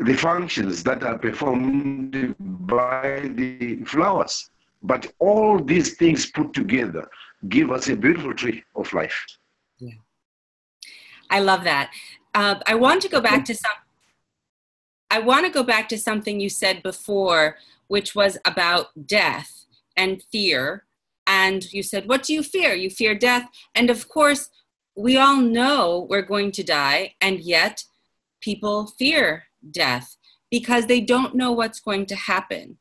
the 0.01 0.15
functions 0.15 0.83
that 0.85 1.03
are 1.03 1.19
performed 1.19 2.35
by 2.39 3.31
the 3.35 3.85
flowers. 3.85 4.51
But 4.83 5.13
all 5.19 5.59
these 5.59 5.97
things 5.97 6.27
put 6.27 6.53
together 6.53 7.09
give 7.49 7.71
us 7.71 7.89
a 7.89 7.97
beautiful 7.97 8.35
tree 8.35 8.63
of 8.77 8.93
life. 8.93 9.25
Yeah. 9.79 9.95
I 11.31 11.41
love 11.41 11.65
that. 11.65 11.91
Uh, 12.35 12.57
I 12.67 12.75
want 12.75 13.03
to 13.03 13.09
go 13.09 13.21
back 13.21 13.45
to 13.47 13.55
some. 13.55 13.73
I 15.11 15.19
want 15.19 15.45
to 15.45 15.53
go 15.53 15.63
back 15.63 15.89
to 15.91 15.99
something 15.99 16.41
you 16.41 16.49
said 16.49 16.83
before, 16.83 17.57
which 17.89 18.15
was 18.15 18.39
about 18.45 19.07
death 19.07 19.67
and 19.97 20.23
fear. 20.33 20.85
And 21.27 21.71
you 21.73 21.83
said, 21.83 22.09
What 22.09 22.23
do 22.23 22.33
you 22.33 22.43
fear? 22.43 22.75
You 22.75 22.91
fear 22.91 23.15
death. 23.15 23.49
And 23.75 23.91
of 23.91 24.09
course, 24.09 24.49
we 24.97 25.17
all 25.17 25.41
know 25.41 26.07
we're 26.09 26.23
going 26.23 26.53
to 26.53 26.63
die, 26.63 27.15
and 27.21 27.41
yet 27.41 27.85
people 28.41 28.87
fear 28.87 29.45
death 29.71 30.17
because 30.51 30.87
they 30.87 31.01
don't 31.01 31.35
know 31.35 31.53
what's 31.53 31.81
going 31.81 32.07
to 32.07 32.17
happen. 32.17 32.77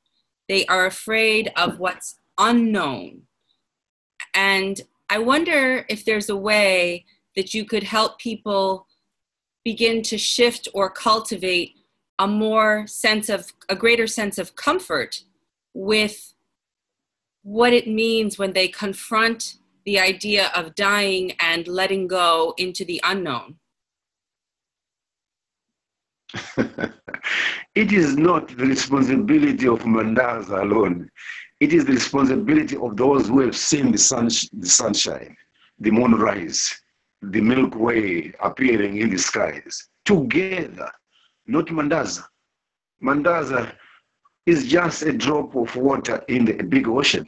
They 0.51 0.65
are 0.65 0.85
afraid 0.85 1.49
of 1.55 1.79
what's 1.79 2.19
unknown. 2.37 3.21
And 4.35 4.81
I 5.09 5.17
wonder 5.17 5.85
if 5.87 6.03
there's 6.03 6.27
a 6.27 6.35
way 6.35 7.05
that 7.37 7.53
you 7.53 7.63
could 7.63 7.83
help 7.83 8.19
people 8.19 8.85
begin 9.63 10.01
to 10.01 10.17
shift 10.17 10.67
or 10.73 10.89
cultivate 10.89 11.75
a 12.19 12.27
more 12.27 12.85
sense 12.85 13.29
of 13.29 13.53
a 13.69 13.77
greater 13.77 14.07
sense 14.07 14.37
of 14.37 14.57
comfort 14.57 15.23
with 15.73 16.33
what 17.43 17.71
it 17.71 17.87
means 17.87 18.37
when 18.37 18.51
they 18.51 18.67
confront 18.67 19.55
the 19.85 19.97
idea 20.01 20.51
of 20.53 20.75
dying 20.75 21.31
and 21.39 21.65
letting 21.65 22.07
go 22.07 22.53
into 22.57 22.83
the 22.83 22.99
unknown 23.05 23.55
it 27.75 27.91
is 27.91 28.17
not 28.17 28.47
the 28.57 28.65
responsibility 28.65 29.67
of 29.67 29.79
mandaza 29.83 30.61
alone 30.61 31.09
it 31.59 31.73
is 31.73 31.85
the 31.85 31.93
responsibility 31.93 32.75
of 32.77 32.97
those 32.97 33.27
who 33.27 33.39
have 33.39 33.55
seen 33.55 33.91
the, 33.91 33.97
sun, 33.97 34.29
the 34.53 34.67
sunshine 34.67 35.35
the 35.79 35.91
moon 35.91 36.13
rise 36.15 36.81
the 37.21 37.41
Milky 37.41 37.77
Way 37.77 38.33
appearing 38.41 38.97
in 38.97 39.09
the 39.11 39.17
skies 39.17 39.89
together, 40.05 40.91
not 41.45 41.67
Mandaza. 41.67 42.23
Mandaza 43.03 43.73
is 44.45 44.67
just 44.67 45.03
a 45.03 45.13
drop 45.13 45.55
of 45.55 45.75
water 45.75 46.23
in 46.27 46.45
the 46.45 46.53
big 46.63 46.87
ocean. 46.87 47.27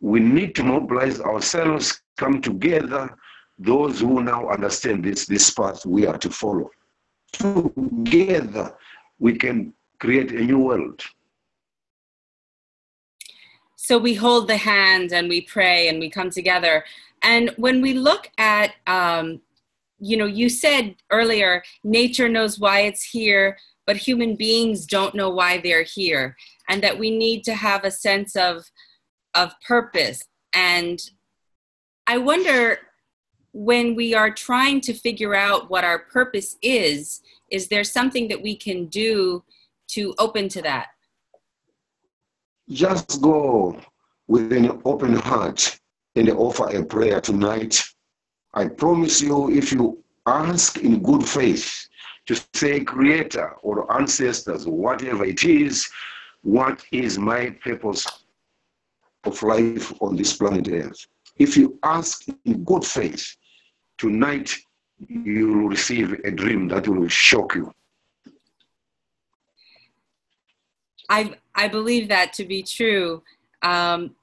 We 0.00 0.18
need 0.18 0.54
to 0.56 0.64
mobilize 0.64 1.20
ourselves, 1.20 2.02
come 2.16 2.40
together, 2.40 3.16
those 3.58 4.00
who 4.00 4.22
now 4.22 4.48
understand 4.48 5.04
this, 5.04 5.26
this 5.26 5.50
path 5.50 5.86
we 5.86 6.06
are 6.06 6.18
to 6.18 6.30
follow. 6.30 6.70
Together, 7.32 8.74
we 9.18 9.36
can 9.36 9.72
create 9.98 10.32
a 10.32 10.44
new 10.44 10.58
world. 10.58 11.02
So 13.76 13.98
we 13.98 14.14
hold 14.14 14.48
the 14.48 14.56
hand 14.56 15.12
and 15.12 15.28
we 15.28 15.40
pray 15.40 15.88
and 15.88 15.98
we 15.98 16.08
come 16.08 16.30
together. 16.30 16.84
And 17.22 17.50
when 17.56 17.80
we 17.80 17.94
look 17.94 18.30
at, 18.38 18.74
um, 18.86 19.40
you 19.98 20.16
know, 20.16 20.26
you 20.26 20.48
said 20.48 20.96
earlier, 21.10 21.62
nature 21.84 22.28
knows 22.28 22.58
why 22.58 22.80
it's 22.80 23.02
here, 23.02 23.56
but 23.86 23.96
human 23.96 24.36
beings 24.36 24.86
don't 24.86 25.14
know 25.14 25.30
why 25.30 25.58
they're 25.58 25.82
here, 25.82 26.36
and 26.68 26.82
that 26.82 26.98
we 26.98 27.10
need 27.10 27.44
to 27.44 27.54
have 27.54 27.84
a 27.84 27.90
sense 27.90 28.36
of 28.36 28.70
of 29.34 29.52
purpose. 29.66 30.22
And 30.52 31.00
I 32.06 32.18
wonder 32.18 32.78
when 33.52 33.94
we 33.94 34.14
are 34.14 34.30
trying 34.30 34.80
to 34.80 34.94
figure 34.94 35.34
out 35.34 35.70
what 35.70 35.84
our 35.84 36.00
purpose 36.00 36.56
is, 36.62 37.20
is 37.50 37.68
there 37.68 37.84
something 37.84 38.28
that 38.28 38.42
we 38.42 38.56
can 38.56 38.86
do 38.86 39.44
to 39.88 40.14
open 40.18 40.48
to 40.48 40.62
that? 40.62 40.88
Just 42.70 43.20
go 43.20 43.78
with 44.26 44.52
an 44.52 44.80
open 44.84 45.14
heart 45.14 45.78
and 46.16 46.30
offer 46.30 46.74
a 46.74 46.84
prayer 46.84 47.20
tonight. 47.20 47.82
I 48.54 48.68
promise 48.68 49.20
you, 49.20 49.50
if 49.50 49.72
you 49.72 50.02
ask 50.26 50.78
in 50.78 51.02
good 51.02 51.26
faith 51.26 51.88
to 52.26 52.40
say, 52.54 52.80
Creator 52.80 53.56
or 53.62 53.92
ancestors, 53.92 54.66
whatever 54.66 55.24
it 55.24 55.44
is, 55.44 55.88
what 56.42 56.84
is 56.92 57.18
my 57.18 57.50
purpose 57.50 58.06
of 59.24 59.42
life 59.42 59.92
on 60.00 60.16
this 60.16 60.36
planet 60.36 60.68
Earth? 60.68 61.06
If 61.36 61.56
you 61.56 61.78
ask 61.82 62.26
in 62.44 62.64
good 62.64 62.84
faith, 62.84 63.36
tonight 64.02 64.58
you 65.08 65.46
will 65.48 65.68
receive 65.68 66.12
a 66.24 66.30
dream 66.32 66.66
that 66.66 66.88
will 66.88 67.06
shock 67.08 67.54
you. 67.54 67.72
I, 71.08 71.34
I 71.54 71.68
believe 71.68 72.08
that 72.08 72.32
to 72.34 72.44
be 72.44 72.64
true. 72.64 73.22
Um, 73.62 74.16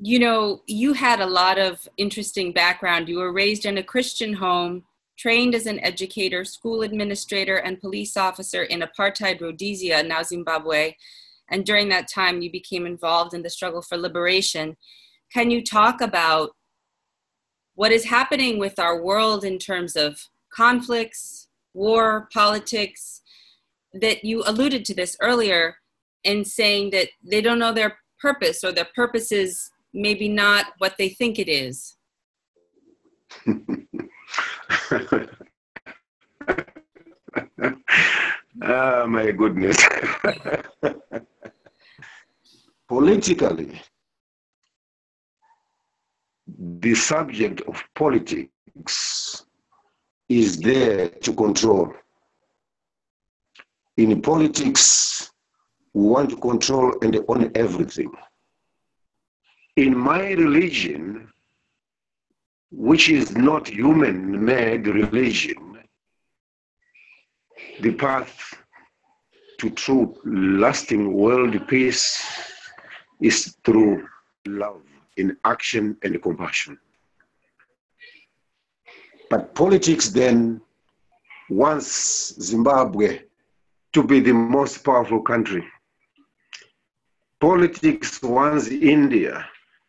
you 0.00 0.20
know, 0.20 0.62
you 0.66 0.92
had 0.92 1.20
a 1.20 1.26
lot 1.26 1.58
of 1.58 1.88
interesting 1.96 2.52
background. 2.52 3.08
You 3.08 3.18
were 3.18 3.32
raised 3.32 3.66
in 3.66 3.78
a 3.78 3.82
Christian 3.82 4.34
home, 4.34 4.84
trained 5.18 5.56
as 5.56 5.66
an 5.66 5.80
educator, 5.80 6.44
school 6.44 6.82
administrator, 6.82 7.56
and 7.56 7.80
police 7.80 8.16
officer 8.16 8.62
in 8.62 8.84
apartheid 8.88 9.40
Rhodesia, 9.40 10.04
now 10.04 10.22
Zimbabwe. 10.22 10.94
And 11.50 11.66
during 11.66 11.88
that 11.88 12.06
time, 12.06 12.40
you 12.40 12.52
became 12.52 12.86
involved 12.86 13.34
in 13.34 13.42
the 13.42 13.50
struggle 13.50 13.82
for 13.82 13.96
liberation. 13.96 14.76
Can 15.32 15.50
you 15.50 15.64
talk 15.64 16.00
about 16.00 16.50
what 17.78 17.92
is 17.92 18.06
happening 18.06 18.58
with 18.58 18.76
our 18.80 19.00
world 19.00 19.44
in 19.44 19.56
terms 19.56 19.94
of 19.94 20.20
conflicts, 20.52 21.46
war, 21.74 22.28
politics? 22.34 23.22
That 23.94 24.24
you 24.24 24.42
alluded 24.44 24.84
to 24.86 24.94
this 24.94 25.16
earlier 25.22 25.76
in 26.24 26.44
saying 26.44 26.90
that 26.90 27.10
they 27.22 27.40
don't 27.40 27.60
know 27.60 27.72
their 27.72 27.98
purpose 28.20 28.64
or 28.64 28.72
their 28.72 28.88
purpose 28.96 29.30
is 29.30 29.70
maybe 29.94 30.28
not 30.28 30.66
what 30.78 30.96
they 30.98 31.08
think 31.08 31.38
it 31.38 31.48
is? 31.48 31.94
oh 38.60 39.06
my 39.16 39.30
goodness. 39.30 39.76
Politically, 42.88 43.80
the 46.56 46.94
subject 46.94 47.60
of 47.62 47.82
politics 47.94 49.44
is 50.28 50.58
there 50.58 51.08
to 51.08 51.32
control. 51.34 51.92
In 53.96 54.22
politics, 54.22 55.30
we 55.92 56.06
want 56.06 56.30
to 56.30 56.36
control 56.36 56.94
and 57.02 57.18
own 57.28 57.50
everything 57.54 58.10
in 59.78 59.96
my 59.96 60.32
religion, 60.32 61.32
which 62.72 63.08
is 63.08 63.36
not 63.36 63.68
human 63.68 64.44
made 64.44 64.88
religion, 64.88 65.78
the 67.80 67.92
path 67.92 68.54
to 69.58 69.70
true 69.70 70.16
lasting 70.24 71.12
world 71.12 71.54
peace 71.68 72.04
is 73.20 73.56
through 73.64 74.04
love 74.46 74.82
in 75.18 75.36
action 75.44 75.96
and 76.02 76.22
compassion. 76.22 76.78
But 79.30 79.54
politics 79.54 80.08
then 80.08 80.60
wants 81.50 82.34
Zimbabwe 82.40 83.20
to 83.92 84.02
be 84.02 84.20
the 84.20 84.32
most 84.32 84.84
powerful 84.84 85.20
country. 85.20 85.64
Politics 87.40 88.22
wants 88.22 88.68
India 88.68 89.46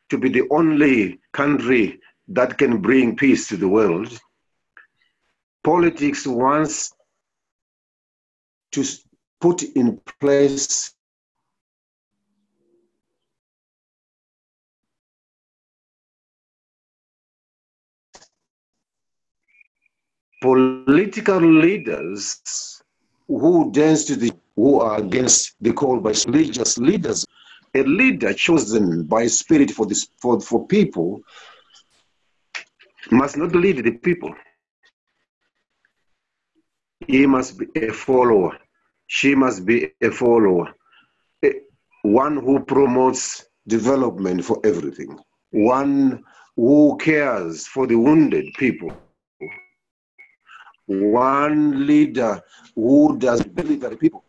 to 0.09 0.17
be 0.17 0.29
the 0.29 0.47
only 0.51 1.19
country 1.31 1.99
that 2.27 2.57
can 2.57 2.81
bring 2.81 3.15
peace 3.15 3.47
to 3.47 3.57
the 3.57 3.67
world. 3.67 4.19
Politics 5.63 6.27
wants 6.27 6.93
to 8.71 8.83
put 9.41 9.63
in 9.63 9.99
place 10.19 10.93
political 20.41 21.39
leaders 21.39 22.81
who 23.27 23.71
dance 23.71 24.05
to 24.05 24.15
the 24.15 24.31
who 24.55 24.79
are 24.81 24.99
against 24.99 25.55
the 25.61 25.71
call 25.71 25.99
by 25.99 26.13
religious 26.27 26.77
leaders 26.77 27.25
a 27.75 27.83
leader 27.83 28.33
chosen 28.33 29.03
by 29.03 29.27
spirit 29.27 29.71
for 29.71 29.85
this 29.85 30.07
for, 30.17 30.39
for 30.41 30.65
people 30.67 31.21
must 33.11 33.37
not 33.37 33.55
lead 33.55 33.83
the 33.83 33.91
people. 33.91 34.33
He 37.07 37.25
must 37.25 37.57
be 37.57 37.67
a 37.75 37.91
follower. 37.91 38.57
She 39.07 39.35
must 39.35 39.65
be 39.65 39.91
a 40.01 40.11
follower. 40.11 40.73
One 42.03 42.37
who 42.37 42.59
promotes 42.59 43.45
development 43.67 44.43
for 44.45 44.59
everything. 44.63 45.17
One 45.51 46.23
who 46.55 46.97
cares 46.97 47.67
for 47.67 47.87
the 47.87 47.95
wounded 47.95 48.53
people 48.57 48.91
one 50.89 51.85
leader 51.85 52.41
who 52.73 53.17
does 53.19 53.41
deliver 53.45 53.89
the 53.89 53.97
people, 53.97 54.25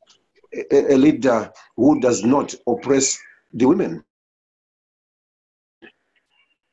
a, 0.71 0.95
a 0.95 0.97
leader 0.97 1.51
who 1.77 1.99
does 2.01 2.23
not 2.23 2.55
oppress 2.67 3.19
the 3.55 3.67
women 3.67 4.05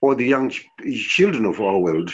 or 0.01 0.13
the 0.15 0.25
young 0.25 0.51
children 0.93 1.45
of 1.45 1.61
our 1.61 1.79
world. 1.79 2.11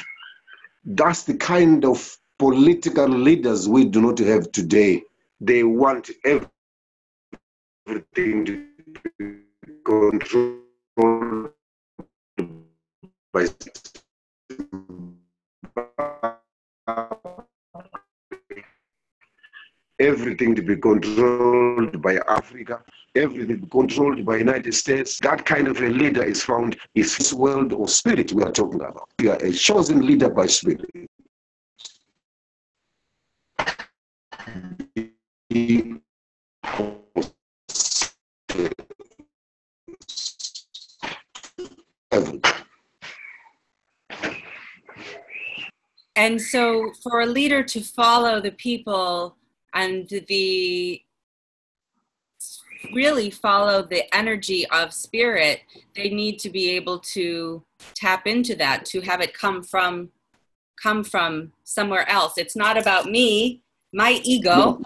That's 0.85 1.23
the 1.23 1.33
kind 1.35 1.83
of 1.83 2.15
political 2.37 3.07
leaders 3.07 3.67
we 3.67 3.85
do 3.85 4.01
not 4.01 4.19
have 4.19 4.51
today. 4.51 5.01
They 5.41 5.63
want 5.63 6.11
everything 6.25 6.49
to 8.45 8.67
be 9.17 9.39
controlled 9.83 10.59
by 13.33 13.47
everything 19.99 20.55
to 20.55 20.61
be 20.61 20.75
controlled 20.75 22.01
by 22.01 22.17
Africa, 22.27 22.81
everything 23.15 23.67
controlled 23.69 24.25
by 24.25 24.37
United 24.37 24.73
States. 24.73 25.19
That 25.19 25.45
kind 25.45 25.67
of 25.67 25.77
a 25.81 25.89
leader 25.89 26.23
is 26.23 26.43
found 26.43 26.77
is 26.95 27.17
this 27.17 27.33
world 27.33 27.73
or 27.73 27.87
spirit 27.87 28.33
we 28.33 28.43
are 28.43 28.51
talking 28.51 28.81
about. 28.81 29.09
We 29.19 29.29
are 29.29 29.37
a 29.37 29.51
chosen 29.51 30.05
leader 30.05 30.29
by 30.29 30.47
spirit. 30.47 30.85
And 46.15 46.39
so, 46.39 46.91
for 47.01 47.21
a 47.21 47.25
leader 47.25 47.63
to 47.63 47.81
follow 47.81 48.39
the 48.39 48.51
people 48.51 49.35
and 49.73 50.07
the 50.27 51.01
really 52.93 53.29
follow 53.29 53.81
the 53.81 54.03
energy 54.13 54.67
of 54.69 54.93
spirit 54.93 55.61
they 55.95 56.09
need 56.09 56.37
to 56.37 56.49
be 56.49 56.69
able 56.71 56.99
to 56.99 57.63
tap 57.95 58.27
into 58.27 58.55
that 58.55 58.83
to 58.83 58.99
have 58.99 59.21
it 59.21 59.33
come 59.33 59.63
from 59.63 60.09
come 60.83 61.03
from 61.03 61.53
somewhere 61.63 62.07
else. 62.09 62.33
It's 62.37 62.55
not 62.55 62.77
about 62.77 63.05
me 63.05 63.61
my 63.93 64.19
ego. 64.23 64.55
No. 64.55 64.81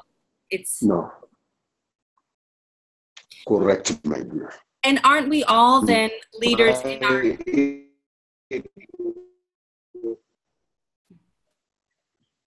it's 0.50 0.84
no. 0.84 1.12
Correct 3.48 4.06
my 4.06 4.20
dear. 4.20 4.54
And 4.84 5.00
aren't 5.04 5.30
we 5.30 5.44
all 5.46 5.80
mm-hmm. 5.80 5.88
then 5.88 6.10
leaders 6.40 6.82
in 6.82 7.04
our 7.04 7.24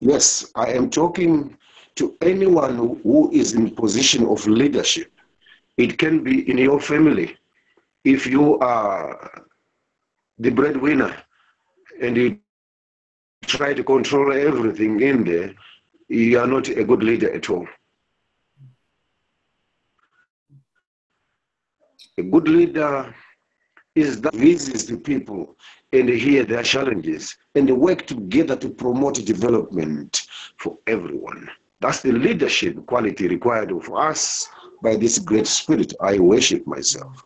yes 0.03 0.51
i 0.55 0.67
am 0.73 0.89
talking 0.89 1.55
to 1.97 2.17
anyone 2.21 2.77
who 3.03 3.31
is 3.33 3.55
in 3.55 3.75
position 3.75 4.27
of 4.27 4.47
leadership. 4.47 5.11
It 5.77 5.99
can 5.99 6.23
be 6.23 6.49
in 6.51 6.59
your 6.59 6.81
family. 6.81 7.37
If 8.05 8.27
you 8.27 8.59
are 8.59 9.45
the 10.39 10.51
breadwinner 10.51 11.15
and 12.03 12.17
you 12.17 12.39
try 13.47 13.75
to 13.75 13.85
control 13.85 14.33
everything 14.33 15.01
in 15.01 15.25
there, 15.25 15.55
you 16.09 16.39
are 16.39 16.47
not 16.47 16.69
a 16.69 16.85
good 16.85 17.03
leader 17.03 17.33
at 17.33 17.49
all. 17.51 17.67
A 22.19 22.23
good 22.23 22.49
leader 22.49 23.15
is 23.95 24.21
that 24.21 24.35
visits 24.35 24.85
the 24.85 24.97
people 24.97 25.57
and 25.93 26.09
hear 26.09 26.45
their 26.45 26.63
challenges 26.63 27.37
and 27.55 27.71
work 27.79 28.07
together 28.07 28.57
to 28.57 28.69
promote 28.69 29.25
development 29.25 30.27
for 30.57 30.79
everyone. 30.87 31.49
That's 31.81 32.03
the 32.03 32.13
leadership 32.13 32.85
quality 32.87 33.27
required 33.27 33.73
of 33.73 33.91
us 33.95 34.49
by 34.83 34.97
this 34.97 35.19
great 35.19 35.47
spirit. 35.47 35.95
I 36.01 36.19
worship 36.19 36.67
myself. 36.67 37.25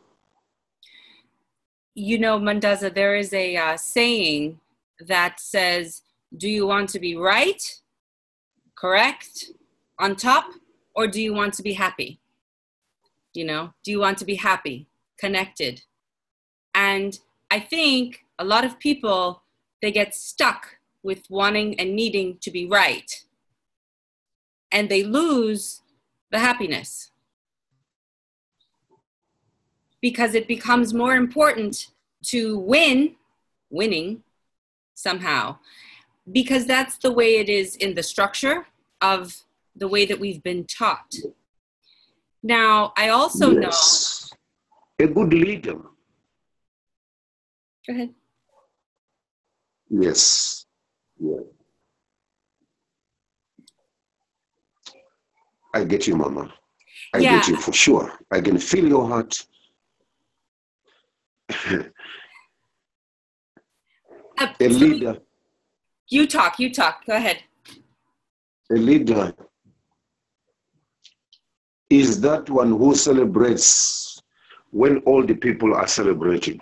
You 1.95 2.19
know, 2.19 2.39
Mandaza, 2.39 2.95
there 2.95 3.17
is 3.17 3.33
a 3.33 3.57
uh, 3.57 3.77
saying 3.77 4.61
that 5.07 5.41
says, 5.41 6.03
Do 6.37 6.49
you 6.49 6.67
want 6.67 6.89
to 6.91 7.01
be 7.01 7.17
right, 7.17 7.63
correct, 8.77 9.51
on 9.99 10.17
top, 10.17 10.47
or 10.95 11.07
do 11.09 11.21
you 11.21 11.35
want 11.35 11.55
to 11.55 11.63
be 11.63 11.73
happy? 11.73 12.21
You 13.33 13.45
know, 13.45 13.75
do 13.85 13.91
you 13.91 13.99
want 13.99 14.19
to 14.19 14.25
be 14.25 14.37
happy, 14.37 14.87
connected? 15.19 15.83
And 16.75 17.19
I 17.51 17.59
think 17.61 18.25
a 18.39 18.45
lot 18.45 18.65
of 18.65 18.79
people, 18.79 19.43
they 19.83 19.91
get 19.91 20.15
stuck 20.15 20.79
with 21.03 21.29
wanting 21.29 21.79
and 21.79 21.95
needing 21.95 22.39
to 22.39 22.51
be 22.51 22.67
right 22.67 23.25
and 24.75 24.89
they 24.89 25.05
lose 25.05 25.81
the 26.33 26.41
happiness 26.41 27.13
because 30.03 30.35
it 30.35 30.47
becomes 30.47 30.93
more 30.93 31.15
important 31.15 31.87
to 32.25 32.59
win, 32.59 33.15
winning 33.71 34.23
somehow, 34.95 35.57
because 36.31 36.67
that's 36.67 36.99
the 36.99 37.13
way 37.13 37.37
it 37.37 37.49
is 37.49 37.77
in 37.77 37.95
the 37.95 38.03
structure 38.03 38.67
of 39.01 39.45
the 39.77 39.89
way 39.89 40.05
that 40.05 40.19
we've 40.19 40.43
been 40.43 40.65
taught. 40.65 41.15
Now, 42.43 42.93
I 42.97 43.09
also 43.09 43.53
yes. 43.53 44.35
know. 44.99 45.07
A 45.07 45.09
good 45.09 45.33
leader. 45.33 45.79
Go 47.87 47.95
ahead. 47.95 48.11
Yes. 49.89 50.67
Yeah. 51.19 51.54
I 55.75 55.83
get 55.83 56.07
you, 56.07 56.17
Mama. 56.17 56.55
I 57.13 57.19
yeah. 57.19 57.37
get 57.37 57.49
you 57.49 57.57
for 57.57 57.73
sure. 57.73 58.13
I 58.31 58.41
can 58.41 58.59
feel 58.59 58.87
your 58.87 59.09
heart. 59.09 59.45
Uh, 61.69 61.83
a 64.61 64.69
leader. 64.69 65.19
You 66.09 66.29
talk, 66.29 66.61
you 66.61 66.73
talk. 66.73 67.05
Go 67.07 67.17
ahead. 67.17 67.43
A 68.71 68.75
leader 68.75 69.35
is 71.91 72.21
that 72.21 72.49
one 72.49 72.71
who 72.71 72.95
celebrates 72.95 74.23
when 74.71 74.99
all 74.99 75.27
the 75.27 75.35
people 75.35 75.75
are 75.75 75.89
celebrating. 75.89 76.61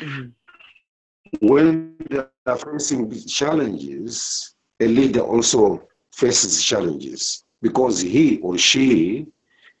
Mm-hmm. 0.00 1.46
When 1.46 1.96
they 2.10 2.22
are 2.46 2.56
facing 2.56 3.10
challenges, 3.26 4.54
a 4.80 4.86
leader 4.86 5.20
also 5.20 5.88
faces 6.12 6.62
challenges 6.62 7.44
because 7.64 7.98
he 7.98 8.26
or 8.40 8.58
she 8.58 9.26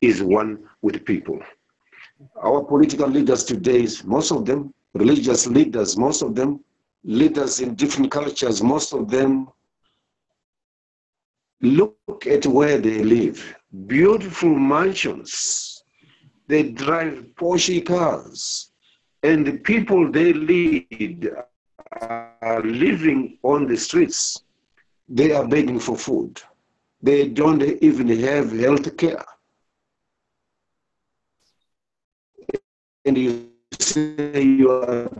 is 0.00 0.22
one 0.22 0.52
with 0.80 1.04
people. 1.04 1.38
Our 2.42 2.64
political 2.64 3.06
leaders 3.06 3.44
today, 3.44 3.86
most 4.06 4.32
of 4.32 4.46
them, 4.46 4.72
religious 4.94 5.46
leaders, 5.46 5.98
most 5.98 6.22
of 6.22 6.34
them, 6.34 6.64
leaders 7.04 7.60
in 7.60 7.74
different 7.74 8.10
cultures, 8.10 8.62
most 8.62 8.94
of 8.94 9.10
them, 9.10 9.48
look 11.60 12.26
at 12.26 12.46
where 12.46 12.78
they 12.78 13.04
live. 13.04 13.38
Beautiful 13.86 14.54
mansions. 14.76 15.84
They 16.48 16.62
drive 16.70 17.26
Porsche 17.36 17.84
cars. 17.84 18.70
And 19.22 19.46
the 19.46 19.58
people 19.58 20.10
they 20.10 20.32
lead 20.32 21.30
are 22.00 22.62
living 22.64 23.38
on 23.42 23.66
the 23.66 23.76
streets. 23.76 24.42
They 25.06 25.32
are 25.32 25.46
begging 25.46 25.80
for 25.80 25.98
food. 25.98 26.40
They 27.04 27.28
don't 27.28 27.62
even 27.62 28.08
have 28.20 28.50
health 28.52 28.96
care. 28.96 29.22
And 33.04 33.18
you 33.18 33.50
say 33.78 34.40
you 34.42 34.70
are 34.70 35.10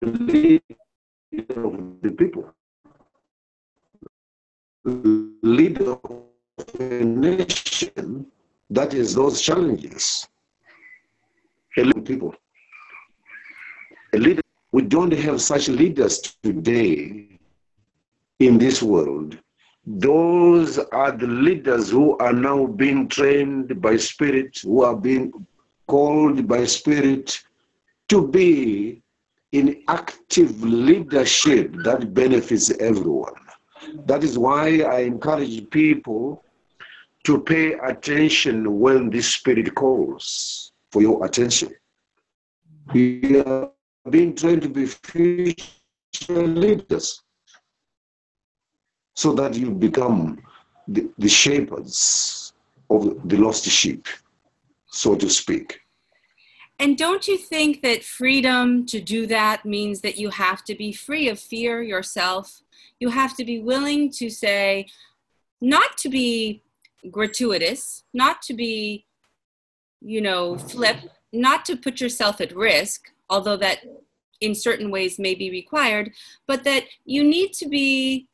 the 0.00 0.10
leader 0.28 1.66
of 1.68 2.02
the 2.02 2.10
people, 2.10 2.52
leader 4.84 5.92
of 5.92 6.24
a 6.80 7.04
nation, 7.04 8.26
that 8.68 8.92
is 8.92 9.14
those 9.14 9.40
challenges. 9.40 10.26
Hello, 11.76 11.92
people. 12.00 12.34
A 14.14 14.18
leader, 14.18 14.42
we 14.72 14.82
don't 14.82 15.12
have 15.12 15.40
such 15.40 15.68
leaders 15.68 16.36
today 16.42 17.38
in 18.40 18.58
this 18.58 18.82
world. 18.82 19.38
Those 19.86 20.78
are 20.78 21.12
the 21.12 21.26
leaders 21.26 21.90
who 21.90 22.16
are 22.18 22.32
now 22.32 22.66
being 22.66 23.08
trained 23.08 23.80
by 23.80 23.96
Spirit, 23.96 24.58
who 24.62 24.82
are 24.82 24.96
being 24.96 25.32
called 25.86 26.46
by 26.46 26.64
Spirit 26.66 27.42
to 28.08 28.28
be 28.28 29.02
in 29.52 29.82
active 29.88 30.62
leadership 30.62 31.74
that 31.82 32.12
benefits 32.12 32.70
everyone. 32.78 33.34
That 34.06 34.22
is 34.22 34.38
why 34.38 34.82
I 34.82 35.00
encourage 35.00 35.68
people 35.70 36.44
to 37.24 37.40
pay 37.40 37.72
attention 37.72 38.78
when 38.78 39.10
the 39.10 39.22
Spirit 39.22 39.74
calls 39.74 40.72
for 40.92 41.00
your 41.00 41.24
attention. 41.24 41.74
We 42.92 43.40
are 43.40 43.70
being 44.10 44.34
trained 44.36 44.62
to 44.62 44.68
be 44.68 44.86
future 44.86 46.46
leaders 46.46 47.22
so 49.20 49.34
that 49.34 49.52
you 49.54 49.70
become 49.70 50.40
the, 50.88 51.06
the 51.18 51.28
shepherds 51.28 52.54
of 52.88 53.00
the 53.28 53.36
lost 53.36 53.66
sheep, 53.66 54.08
so 54.86 55.14
to 55.14 55.28
speak. 55.28 55.80
And 56.78 56.96
don't 56.96 57.28
you 57.28 57.36
think 57.36 57.82
that 57.82 58.02
freedom 58.02 58.86
to 58.86 58.98
do 58.98 59.26
that 59.26 59.66
means 59.66 60.00
that 60.00 60.16
you 60.16 60.30
have 60.30 60.64
to 60.64 60.74
be 60.74 60.90
free 60.94 61.28
of 61.28 61.38
fear 61.38 61.82
yourself? 61.82 62.62
You 62.98 63.10
have 63.10 63.36
to 63.36 63.44
be 63.44 63.60
willing 63.60 64.10
to 64.12 64.30
say, 64.30 64.86
not 65.60 65.98
to 65.98 66.08
be 66.08 66.62
gratuitous, 67.10 68.04
not 68.14 68.40
to 68.48 68.54
be, 68.54 69.04
you 70.00 70.22
know, 70.22 70.56
flip, 70.56 70.96
not 71.30 71.66
to 71.66 71.76
put 71.76 72.00
yourself 72.00 72.40
at 72.40 72.56
risk, 72.56 73.12
although 73.28 73.58
that 73.58 73.80
in 74.40 74.54
certain 74.54 74.90
ways 74.90 75.18
may 75.18 75.34
be 75.34 75.50
required, 75.50 76.12
but 76.46 76.64
that 76.64 76.84
you 77.04 77.22
need 77.22 77.52
to 77.52 77.68
be 77.68 78.29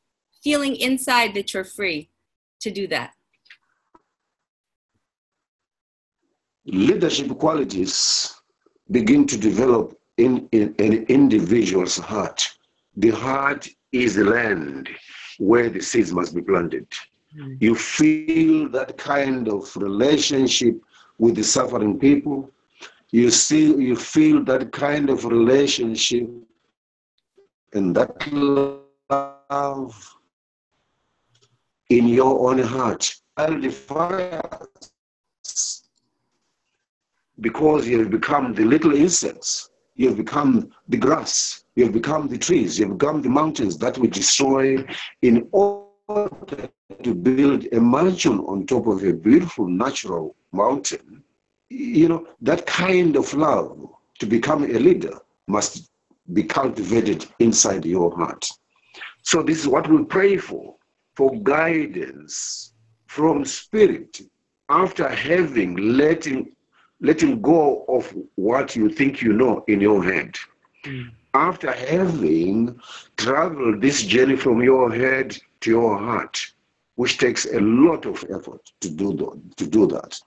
feeling 0.46 0.76
inside 0.76 1.34
that 1.34 1.52
you're 1.52 1.70
free 1.78 2.08
to 2.60 2.70
do 2.70 2.86
that. 2.86 3.10
Leadership 6.64 7.30
qualities 7.44 8.32
begin 8.92 9.26
to 9.26 9.36
develop 9.36 9.98
in, 10.18 10.48
in 10.52 10.72
an 10.78 10.94
individual's 11.18 11.96
heart. 11.98 12.40
The 12.96 13.10
heart 13.10 13.68
is 13.90 14.14
the 14.14 14.26
land 14.36 14.88
where 15.38 15.68
the 15.68 15.80
seeds 15.80 16.12
must 16.12 16.32
be 16.32 16.42
planted. 16.42 16.86
Mm. 17.36 17.56
You 17.60 17.74
feel 17.74 18.68
that 18.68 18.96
kind 18.96 19.48
of 19.48 19.62
relationship 19.76 20.76
with 21.18 21.34
the 21.34 21.42
suffering 21.42 21.98
people. 21.98 22.48
You 23.10 23.32
see, 23.32 23.64
you 23.88 23.96
feel 23.96 24.44
that 24.44 24.70
kind 24.70 25.10
of 25.10 25.24
relationship 25.24 26.28
and 27.72 27.96
that 27.96 28.12
love 29.50 30.15
in 31.90 32.08
your 32.08 32.50
own 32.50 32.58
heart. 32.58 33.14
And 33.36 33.62
the 33.62 33.70
fire 33.70 34.42
because 37.40 37.86
you 37.86 37.98
have 37.98 38.10
become 38.10 38.54
the 38.54 38.64
little 38.64 38.94
insects, 38.94 39.70
you 39.94 40.08
have 40.08 40.16
become 40.16 40.70
the 40.88 40.96
grass, 40.96 41.64
you 41.74 41.84
have 41.84 41.92
become 41.92 42.28
the 42.28 42.38
trees, 42.38 42.78
you 42.78 42.86
have 42.88 42.98
become 42.98 43.22
the 43.22 43.28
mountains 43.28 43.76
that 43.78 43.98
we 43.98 44.08
destroy 44.08 44.84
in 45.22 45.46
order 45.52 46.68
to 47.02 47.14
build 47.14 47.66
a 47.72 47.80
mansion 47.80 48.38
on 48.40 48.66
top 48.66 48.86
of 48.86 49.04
a 49.04 49.12
beautiful 49.12 49.66
natural 49.68 50.34
mountain. 50.52 51.22
You 51.68 52.08
know, 52.08 52.26
that 52.40 52.66
kind 52.66 53.16
of 53.16 53.32
love 53.34 53.78
to 54.18 54.26
become 54.26 54.64
a 54.64 54.78
leader 54.78 55.18
must 55.46 55.90
be 56.32 56.42
cultivated 56.42 57.26
inside 57.38 57.84
your 57.84 58.14
heart. 58.16 58.48
So, 59.22 59.42
this 59.42 59.60
is 59.60 59.68
what 59.68 59.88
we 59.90 60.04
pray 60.04 60.36
for 60.36 60.74
for 61.16 61.34
guidance 61.42 62.72
from 63.06 63.44
spirit 63.44 64.20
after 64.68 65.08
having 65.08 65.76
letting 65.76 66.52
letting 67.00 67.40
go 67.42 67.84
of 67.88 68.14
what 68.36 68.74
you 68.76 68.88
think 68.88 69.20
you 69.20 69.32
know 69.32 69.64
in 69.68 69.80
your 69.80 70.02
head. 70.02 70.34
Mm. 70.84 71.10
After 71.34 71.70
having 71.72 72.80
traveled 73.16 73.82
this 73.82 74.02
journey 74.02 74.36
from 74.36 74.62
your 74.62 74.92
head 74.92 75.36
to 75.60 75.70
your 75.70 75.98
heart, 75.98 76.38
which 76.94 77.18
takes 77.18 77.44
a 77.44 77.60
lot 77.60 78.06
of 78.06 78.24
effort 78.30 78.62
to 78.80 78.90
do 78.90 79.12
that, 79.14 79.56
to 79.56 79.66
do 79.66 79.86
that. 79.88 80.18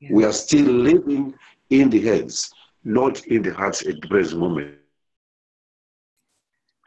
Yeah. 0.00 0.08
We 0.12 0.24
are 0.24 0.32
still 0.32 0.66
living 0.66 1.34
in 1.70 1.90
the 1.90 2.00
heads, 2.00 2.52
not 2.82 3.24
in 3.26 3.42
the 3.42 3.54
hearts 3.54 3.86
at 3.86 4.00
the 4.00 4.08
present 4.08 4.40
moment. 4.40 4.79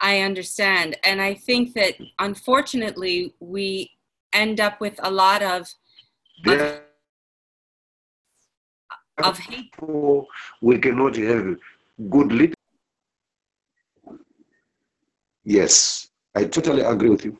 I 0.00 0.20
understand. 0.20 0.96
And 1.04 1.20
I 1.20 1.34
think 1.34 1.74
that 1.74 1.94
unfortunately, 2.18 3.34
we 3.40 3.90
end 4.32 4.60
up 4.60 4.80
with 4.80 4.98
a 5.02 5.10
lot 5.10 5.42
of. 5.42 5.68
Yeah 6.44 6.78
of 9.22 9.38
hate. 9.38 9.74
We 10.60 10.78
cannot 10.78 11.16
have 11.16 11.56
good 12.10 12.32
leaders. 12.32 12.54
Yes, 15.44 16.08
I 16.34 16.44
totally 16.44 16.82
agree 16.82 17.10
with 17.10 17.24
you. 17.24 17.38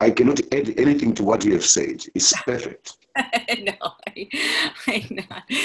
I 0.00 0.10
cannot 0.10 0.40
add 0.52 0.78
anything 0.78 1.14
to 1.14 1.24
what 1.24 1.44
you 1.44 1.52
have 1.52 1.64
said. 1.64 2.04
It's 2.14 2.32
perfect. 2.42 2.96
no, 3.16 3.92
I, 4.06 4.28
I 4.86 5.06
know. 5.10 5.56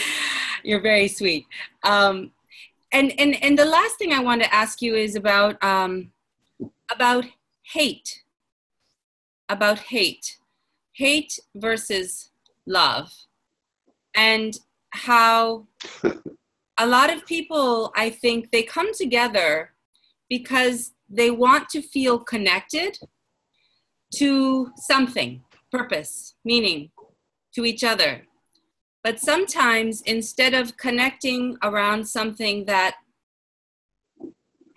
You're 0.64 0.82
very 0.82 1.08
sweet. 1.08 1.46
Um, 1.84 2.32
and, 2.92 3.14
and, 3.20 3.42
and 3.44 3.58
the 3.58 3.66
last 3.66 3.98
thing 3.98 4.14
I 4.14 4.20
want 4.20 4.42
to 4.44 4.54
ask 4.54 4.82
you 4.82 4.96
is 4.96 5.16
about, 5.16 5.62
um, 5.64 6.12
about 6.92 7.26
hate. 7.64 8.24
About 9.50 9.80
hate. 9.80 10.38
Hate 10.94 11.40
versus 11.56 12.32
love. 12.66 13.14
And 14.16 14.58
how 14.92 15.68
a 16.78 16.86
lot 16.86 17.14
of 17.14 17.26
people, 17.26 17.92
I 17.96 18.10
think, 18.10 18.52
they 18.52 18.64
come 18.64 18.94
together 18.94 19.72
because 20.30 20.94
they 21.10 21.32
want 21.32 21.70
to 21.70 21.82
feel 21.82 22.20
connected 22.20 22.98
to 24.16 24.72
something, 24.76 25.44
purpose, 25.72 26.36
meaning, 26.44 26.92
to 27.54 27.66
each 27.66 27.84
other. 27.84 28.24
But 29.04 29.20
sometimes 29.20 30.02
instead 30.02 30.54
of 30.54 30.78
connecting 30.78 31.58
around 31.64 32.08
something 32.08 32.66
that 32.66 32.96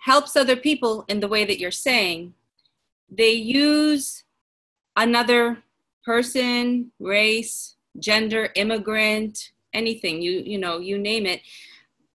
helps 0.01 0.35
other 0.35 0.55
people 0.55 1.05
in 1.07 1.19
the 1.19 1.27
way 1.27 1.45
that 1.45 1.59
you're 1.59 1.71
saying, 1.71 2.33
they 3.09 3.31
use 3.31 4.23
another 4.95 5.63
person, 6.03 6.91
race, 6.99 7.75
gender, 7.99 8.49
immigrant, 8.55 9.51
anything 9.73 10.21
you 10.21 10.41
you 10.45 10.57
know 10.57 10.79
you 10.79 10.97
name 10.97 11.25
it. 11.25 11.41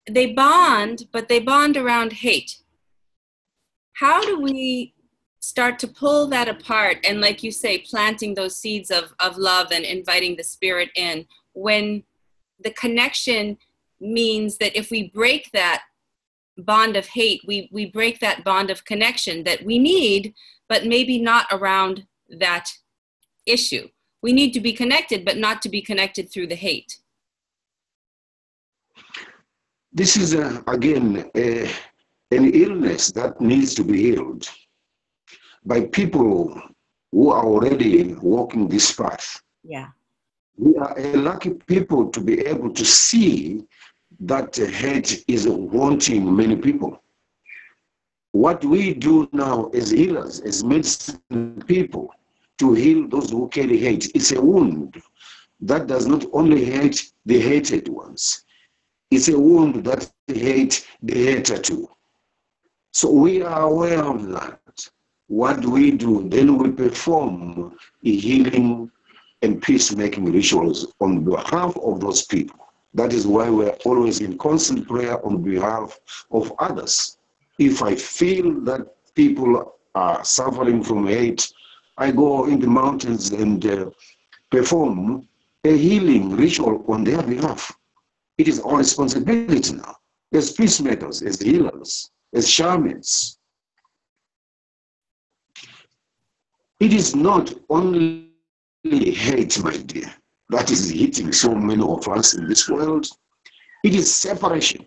They 0.09 0.32
bond 0.32 1.09
but 1.12 1.28
they 1.28 1.40
bond 1.40 1.76
around 1.76 2.12
hate. 2.12 2.62
How 3.94 4.24
do 4.24 4.40
we 4.40 4.94
start 5.40 5.78
to 5.80 5.88
pull 5.88 6.26
that 6.28 6.48
apart 6.48 6.98
and 7.04 7.20
like 7.20 7.42
you 7.42 7.50
say 7.50 7.78
planting 7.78 8.34
those 8.34 8.56
seeds 8.56 8.90
of, 8.90 9.14
of 9.20 9.36
love 9.38 9.68
and 9.72 9.84
inviting 9.84 10.36
the 10.36 10.42
spirit 10.42 10.90
in 10.94 11.26
when 11.59 12.02
the 12.64 12.70
connection 12.70 13.56
means 14.00 14.59
that 14.59 14.76
if 14.76 14.90
we 14.90 15.11
break 15.11 15.50
that 15.52 15.82
bond 16.56 16.96
of 16.96 17.06
hate 17.06 17.40
we 17.46 17.68
we 17.72 17.86
break 17.86 18.18
that 18.20 18.42
bond 18.44 18.68
of 18.70 18.84
connection 18.84 19.44
that 19.44 19.64
we 19.64 19.78
need 19.78 20.34
but 20.68 20.86
maybe 20.86 21.20
not 21.20 21.46
around 21.52 22.04
that 22.28 22.66
issue 23.46 23.88
we 24.22 24.32
need 24.32 24.52
to 24.52 24.61
be 24.61 24.72
connected 24.72 25.24
but 25.24 25.36
not 25.36 25.62
to 25.62 25.68
be 25.68 25.80
connected 25.80 26.30
through 26.30 26.48
the 26.48 26.56
hate 26.56 26.98
this 29.92 30.16
is, 30.16 30.34
a, 30.34 30.62
again, 30.66 31.30
a, 31.34 31.64
an 32.30 32.52
illness 32.52 33.11
that 33.12 33.40
needs 33.40 33.74
to 33.74 33.84
be 33.84 34.02
healed 34.02 34.48
by 35.64 35.86
people 35.86 36.61
who 37.11 37.30
are 37.30 37.44
already 37.44 38.14
walking 38.14 38.68
this 38.68 38.92
path. 38.92 39.42
Yeah. 39.64 39.88
We 40.59 40.76
are 40.76 40.98
a 40.98 41.16
lucky 41.16 41.50
people 41.50 42.11
to 42.11 42.20
be 42.20 42.40
able 42.40 42.72
to 42.74 42.84
see 42.84 43.64
that 44.20 44.56
hate 44.56 45.24
is 45.28 45.44
haunting 45.46 46.34
many 46.34 46.56
people. 46.56 47.00
What 48.32 48.64
we 48.64 48.92
do 48.92 49.28
now 49.32 49.66
as 49.68 49.90
healers, 49.90 50.40
as 50.40 50.64
medicine 50.64 51.62
people, 51.66 52.12
to 52.59 52.74
heal 52.74 53.06
those 53.06 53.30
who 53.30 53.48
carry 53.48 53.78
hate, 53.78 54.11
it's 54.16 54.32
a 54.32 54.42
wound 54.42 55.00
that 55.61 55.86
does 55.86 56.06
not 56.06 56.24
only 56.32 56.64
hate 56.64 57.12
the 57.24 57.38
hated 57.38 57.88
ones, 57.88 58.44
it's 59.12 59.28
a 59.28 59.38
wound 59.38 59.84
that 59.84 60.11
hate 60.26 60.86
the 61.02 61.14
hater 61.14 61.59
too. 61.59 61.88
So 62.92 63.11
we 63.11 63.42
are 63.42 63.62
aware 63.62 64.04
of 64.04 64.28
that. 64.28 64.61
What 65.28 65.64
we 65.64 65.92
do? 65.92 66.28
Then 66.28 66.59
we 66.59 66.72
perform 66.72 67.76
a 68.04 68.11
healing 68.11 68.90
and 69.43 69.62
peacemaking 69.62 70.32
rituals 70.32 70.93
on 71.01 71.24
behalf 71.24 71.76
of 71.78 72.01
those 72.01 72.24
people. 72.26 72.59
That 72.95 73.12
is 73.12 73.26
why 73.26 73.51
we're 73.51 73.76
always 73.84 74.20
in 74.20 74.39
constant 74.39 74.89
prayer 74.89 75.24
on 75.24 75.43
behalf 75.43 75.99
of 76.30 76.53
others. 76.59 77.18
If 77.59 77.82
I 77.82 77.95
feel 77.95 78.61
that 78.62 78.86
people 79.14 79.74
are 79.95 80.24
suffering 80.24 80.82
from 80.82 81.07
hate, 81.07 81.53
I 81.97 82.11
go 82.12 82.47
in 82.47 82.61
the 82.61 82.66
mountains 82.66 83.30
and 83.32 83.64
uh, 83.66 83.91
perform 84.51 85.28
a 85.64 85.76
healing 85.76 86.36
ritual 86.36 86.84
on 86.89 87.05
their 87.05 87.22
behalf. 87.22 87.76
It 88.39 88.49
is 88.49 88.61
our 88.61 88.78
responsibility 88.78 89.74
now 89.74 89.97
as 90.32 90.53
peacemakers, 90.53 91.22
as 91.22 91.41
healers, 91.41 92.11
as 92.32 92.49
shamans. 92.49 93.39
It 96.80 96.93
is 96.93 97.16
not 97.16 97.53
only 97.68 98.27
hate, 98.84 99.62
my 99.62 99.76
dear, 99.76 100.12
that 100.50 100.70
is 100.70 100.90
hitting 100.90 101.32
so 101.32 101.54
many 101.54 101.82
of 101.82 102.06
us 102.08 102.34
in 102.34 102.48
this 102.48 102.68
world. 102.68 103.06
It 103.84 103.94
is 103.94 104.14
separation. 104.14 104.86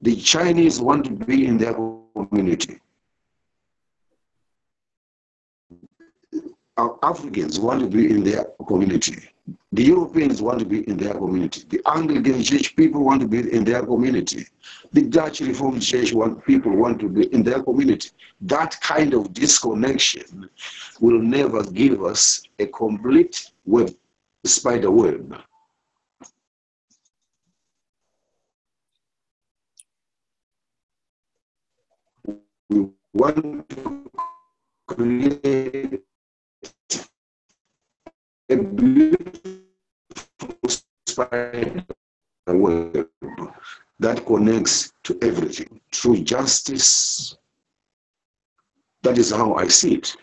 The 0.00 0.16
Chinese 0.16 0.80
want 0.80 1.04
to 1.06 1.12
be 1.12 1.46
in 1.46 1.58
their 1.58 1.74
community. 1.74 2.80
Africans 7.02 7.60
want 7.60 7.80
to 7.80 7.86
be 7.86 8.10
in 8.10 8.24
their 8.24 8.46
community. 8.66 9.28
The 9.72 9.84
Europeans 9.84 10.42
want 10.42 10.58
to 10.58 10.64
be 10.64 10.88
in 10.88 10.96
their 10.96 11.14
community. 11.14 11.62
The 11.68 11.80
Anglican 11.86 12.42
Church 12.42 12.74
people 12.74 13.04
want 13.04 13.20
to 13.20 13.28
be 13.28 13.52
in 13.52 13.64
their 13.64 13.84
community. 13.84 14.46
The 14.92 15.02
Dutch 15.02 15.40
Reformed 15.40 15.80
Church 15.82 16.12
want, 16.12 16.44
people 16.44 16.74
want 16.74 17.00
to 17.00 17.08
be 17.08 17.32
in 17.32 17.44
their 17.44 17.62
community. 17.62 18.10
That 18.40 18.80
kind 18.80 19.14
of 19.14 19.32
disconnection 19.32 20.50
will 21.00 21.20
never 21.20 21.62
give 21.62 22.02
us 22.04 22.42
a 22.58 22.66
complete 22.66 23.50
web, 23.64 23.94
spider 24.44 24.90
web. 24.90 25.36
We 32.68 32.88
want 33.12 33.68
to 33.70 34.10
create 34.86 36.02
a 38.50 38.56
beautiful 38.56 39.30
spider 41.06 41.84
web 42.46 43.08
that 44.00 44.26
connects 44.26 44.92
to 45.04 45.18
everything 45.22 45.80
through 45.92 46.24
justice. 46.24 47.36
That 49.02 49.18
is 49.18 49.30
how 49.30 49.54
I 49.54 49.68
see 49.68 49.94
it. 49.94 50.16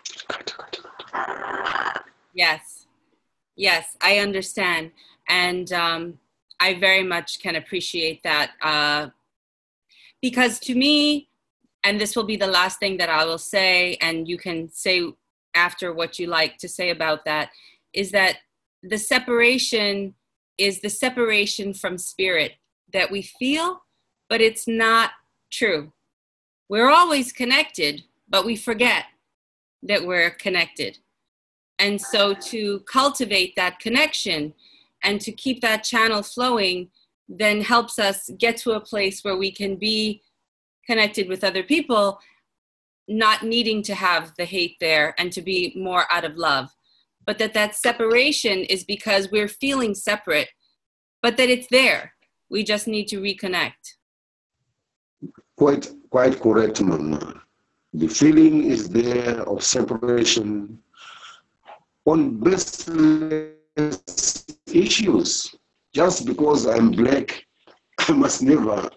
Yes, 2.34 2.86
yes, 3.56 3.96
I 4.02 4.20
understand. 4.20 4.92
And 5.30 5.72
um, 5.72 6.20
I 6.60 6.74
very 6.76 7.04
much 7.04 7.40
can 7.40 7.56
appreciate 7.56 8.24
that. 8.24 8.52
Uh, 8.62 9.10
because 10.22 10.60
to 10.62 10.76
me, 10.76 11.30
and 11.84 12.02
this 12.02 12.16
will 12.16 12.26
be 12.26 12.36
the 12.36 12.48
last 12.48 12.80
thing 12.80 12.98
that 12.98 13.10
I 13.10 13.24
will 13.24 13.38
say, 13.38 13.98
and 14.02 14.28
you 14.28 14.38
can 14.38 14.70
say 14.72 15.12
after 15.56 15.94
what 15.94 16.20
you 16.20 16.28
like 16.28 16.58
to 16.58 16.68
say 16.68 16.90
about 16.90 17.26
that, 17.26 17.50
is 17.98 18.12
that 18.12 18.38
the 18.84 18.98
separation 18.98 20.14
is 20.60 20.82
the 20.82 20.90
separation 20.90 21.74
from 21.74 21.98
spirit 21.98 22.54
that 22.94 23.10
we 23.10 23.24
feel, 23.24 23.82
but 24.30 24.40
it's 24.40 24.68
not 24.68 25.12
true. 25.52 25.92
We're 26.70 26.92
always 26.92 27.32
connected, 27.32 28.04
but 28.30 28.46
we 28.46 28.56
forget 28.56 29.06
that 29.82 30.06
we're 30.06 30.30
connected. 30.30 31.00
And 31.80 32.00
so 32.00 32.34
to 32.34 32.82
cultivate 32.82 33.56
that 33.56 33.80
connection 33.80 34.54
and 35.04 35.20
to 35.22 35.32
keep 35.32 35.62
that 35.62 35.84
channel 35.84 36.22
flowing 36.22 36.90
then 37.28 37.62
helps 37.62 38.00
us 38.00 38.30
get 38.38 38.58
to 38.58 38.72
a 38.72 38.80
place 38.80 39.22
where 39.22 39.38
we 39.38 39.52
can 39.52 39.76
be 39.76 40.22
connected 40.86 41.28
with 41.28 41.44
other 41.44 41.64
people, 41.64 42.20
not 43.08 43.44
needing 43.44 43.82
to 43.84 43.96
have 43.96 44.34
the 44.38 44.46
hate 44.46 44.78
there 44.80 45.14
and 45.18 45.32
to 45.34 45.42
be 45.42 45.74
more 45.76 46.06
out 46.12 46.24
of 46.24 46.38
love. 46.38 46.70
But 47.28 47.38
that 47.40 47.54
that 47.54 47.76
separation 47.76 48.64
is 48.64 48.86
because 48.86 49.30
we're 49.30 49.50
feeling 49.50 49.94
separate, 49.94 50.48
but 51.22 51.36
that 51.36 51.50
it's 51.50 51.68
there. 51.70 52.14
We 52.50 52.64
just 52.64 52.88
need 52.88 53.10
to 53.10 53.20
reconnect. 53.20 53.98
Quite, 55.58 55.92
quite 56.10 56.40
correct, 56.40 56.82
Mama. 56.82 57.42
The 57.94 58.08
feeling 58.08 58.64
is 58.64 58.88
there 58.88 59.42
of 59.42 59.62
separation 59.62 60.80
on 62.06 62.40
baseless 62.40 64.46
issues. 64.72 65.54
Just 65.94 66.26
because 66.26 66.66
I'm 66.66 66.92
black, 66.92 67.46
I 68.08 68.14
must 68.14 68.42
never 68.42 68.90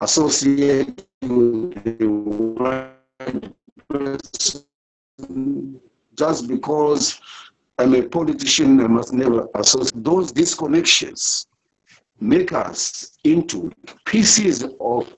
associate 0.00 1.04
with 1.22 1.98
the 1.98 2.06
white 2.06 3.52
person. 3.88 5.80
Just 6.14 6.46
because 6.46 7.20
I'm 7.78 7.94
a 7.94 8.02
politician, 8.02 8.80
I 8.80 8.86
must 8.86 9.12
never 9.12 9.48
associate. 9.54 10.04
Those 10.04 10.32
disconnections 10.32 11.46
make 12.20 12.52
us 12.52 13.18
into 13.24 13.72
pieces 14.04 14.64
of 14.80 15.16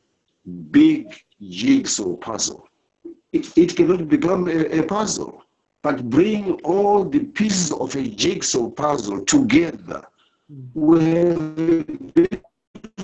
big 0.71 1.15
jigsaw 1.41 2.17
puzzle. 2.17 2.67
It, 3.33 3.57
it 3.57 3.77
cannot 3.77 4.09
become 4.09 4.49
a, 4.49 4.81
a 4.81 4.83
puzzle 4.83 5.43
but 5.87 6.11
bring 6.11 6.53
all 6.63 7.05
the 7.05 7.21
pieces 7.21 7.71
of 7.71 7.95
a 7.95 8.03
jigsaw 8.09 8.69
puzzle 8.71 9.25
together 9.25 10.03
where 10.75 11.37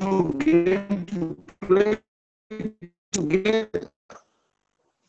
to 0.00 1.36
play 1.60 1.98
together. 3.12 3.90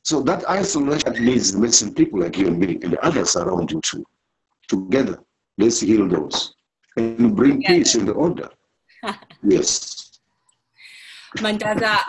So 0.04 0.22
that 0.22 0.48
isolation 0.48 1.26
leads 1.26 1.56
missing 1.56 1.96
people 1.96 2.20
like 2.20 2.38
you 2.38 2.48
and 2.50 2.60
me 2.60 2.78
and 2.84 2.94
the 2.94 3.04
others 3.04 3.36
around 3.36 3.72
you 3.72 3.82
too. 3.82 4.06
Together, 4.74 5.20
let's 5.60 5.82
heal 5.82 6.08
those 6.08 6.56
and 6.98 7.36
bring 7.36 7.62
together. 7.62 7.76
peace 7.76 7.94
in 7.96 8.06
the 8.06 8.14
order. 8.14 8.50
yes. 9.44 10.20
Mandaza, 11.38 12.00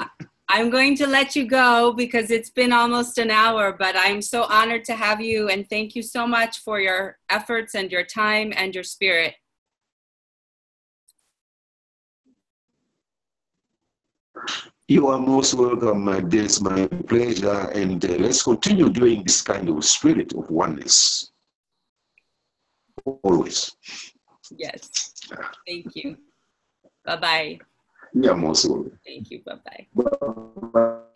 I'm 0.48 0.70
going 0.70 0.96
to 0.96 1.06
let 1.06 1.36
you 1.36 1.46
go 1.46 1.92
because 1.92 2.30
it's 2.30 2.48
been 2.48 2.72
almost 2.72 3.18
an 3.18 3.30
hour, 3.30 3.72
but 3.72 3.94
I'm 3.98 4.22
so 4.22 4.44
honored 4.44 4.84
to 4.86 4.94
have 4.94 5.20
you 5.20 5.48
and 5.48 5.68
thank 5.68 5.94
you 5.94 6.02
so 6.02 6.26
much 6.26 6.60
for 6.60 6.80
your 6.80 7.18
efforts 7.28 7.74
and 7.74 7.92
your 7.92 8.04
time 8.04 8.52
and 8.56 8.74
your 8.74 8.84
spirit. 8.84 9.34
You 14.88 15.08
are 15.08 15.18
most 15.18 15.54
welcome, 15.54 16.04
my 16.04 16.20
dear. 16.20 16.44
It's 16.44 16.60
my 16.60 16.86
pleasure. 16.86 17.70
And 17.74 18.02
uh, 18.04 18.16
let's 18.24 18.42
continue 18.42 18.88
doing 18.90 19.22
this 19.22 19.42
kind 19.42 19.68
of 19.68 19.84
spirit 19.84 20.32
of 20.34 20.50
oneness. 20.50 21.30
Always. 23.04 23.76
Yes. 24.56 25.12
Thank 25.66 25.94
you. 25.96 26.16
Bye 27.04 27.16
bye. 27.16 27.58
Yeah, 28.14 28.32
most 28.34 28.64
welcome. 28.68 28.98
Thank 29.04 29.30
you. 29.30 29.42
Bye 29.44 29.86
bye. 29.92 31.00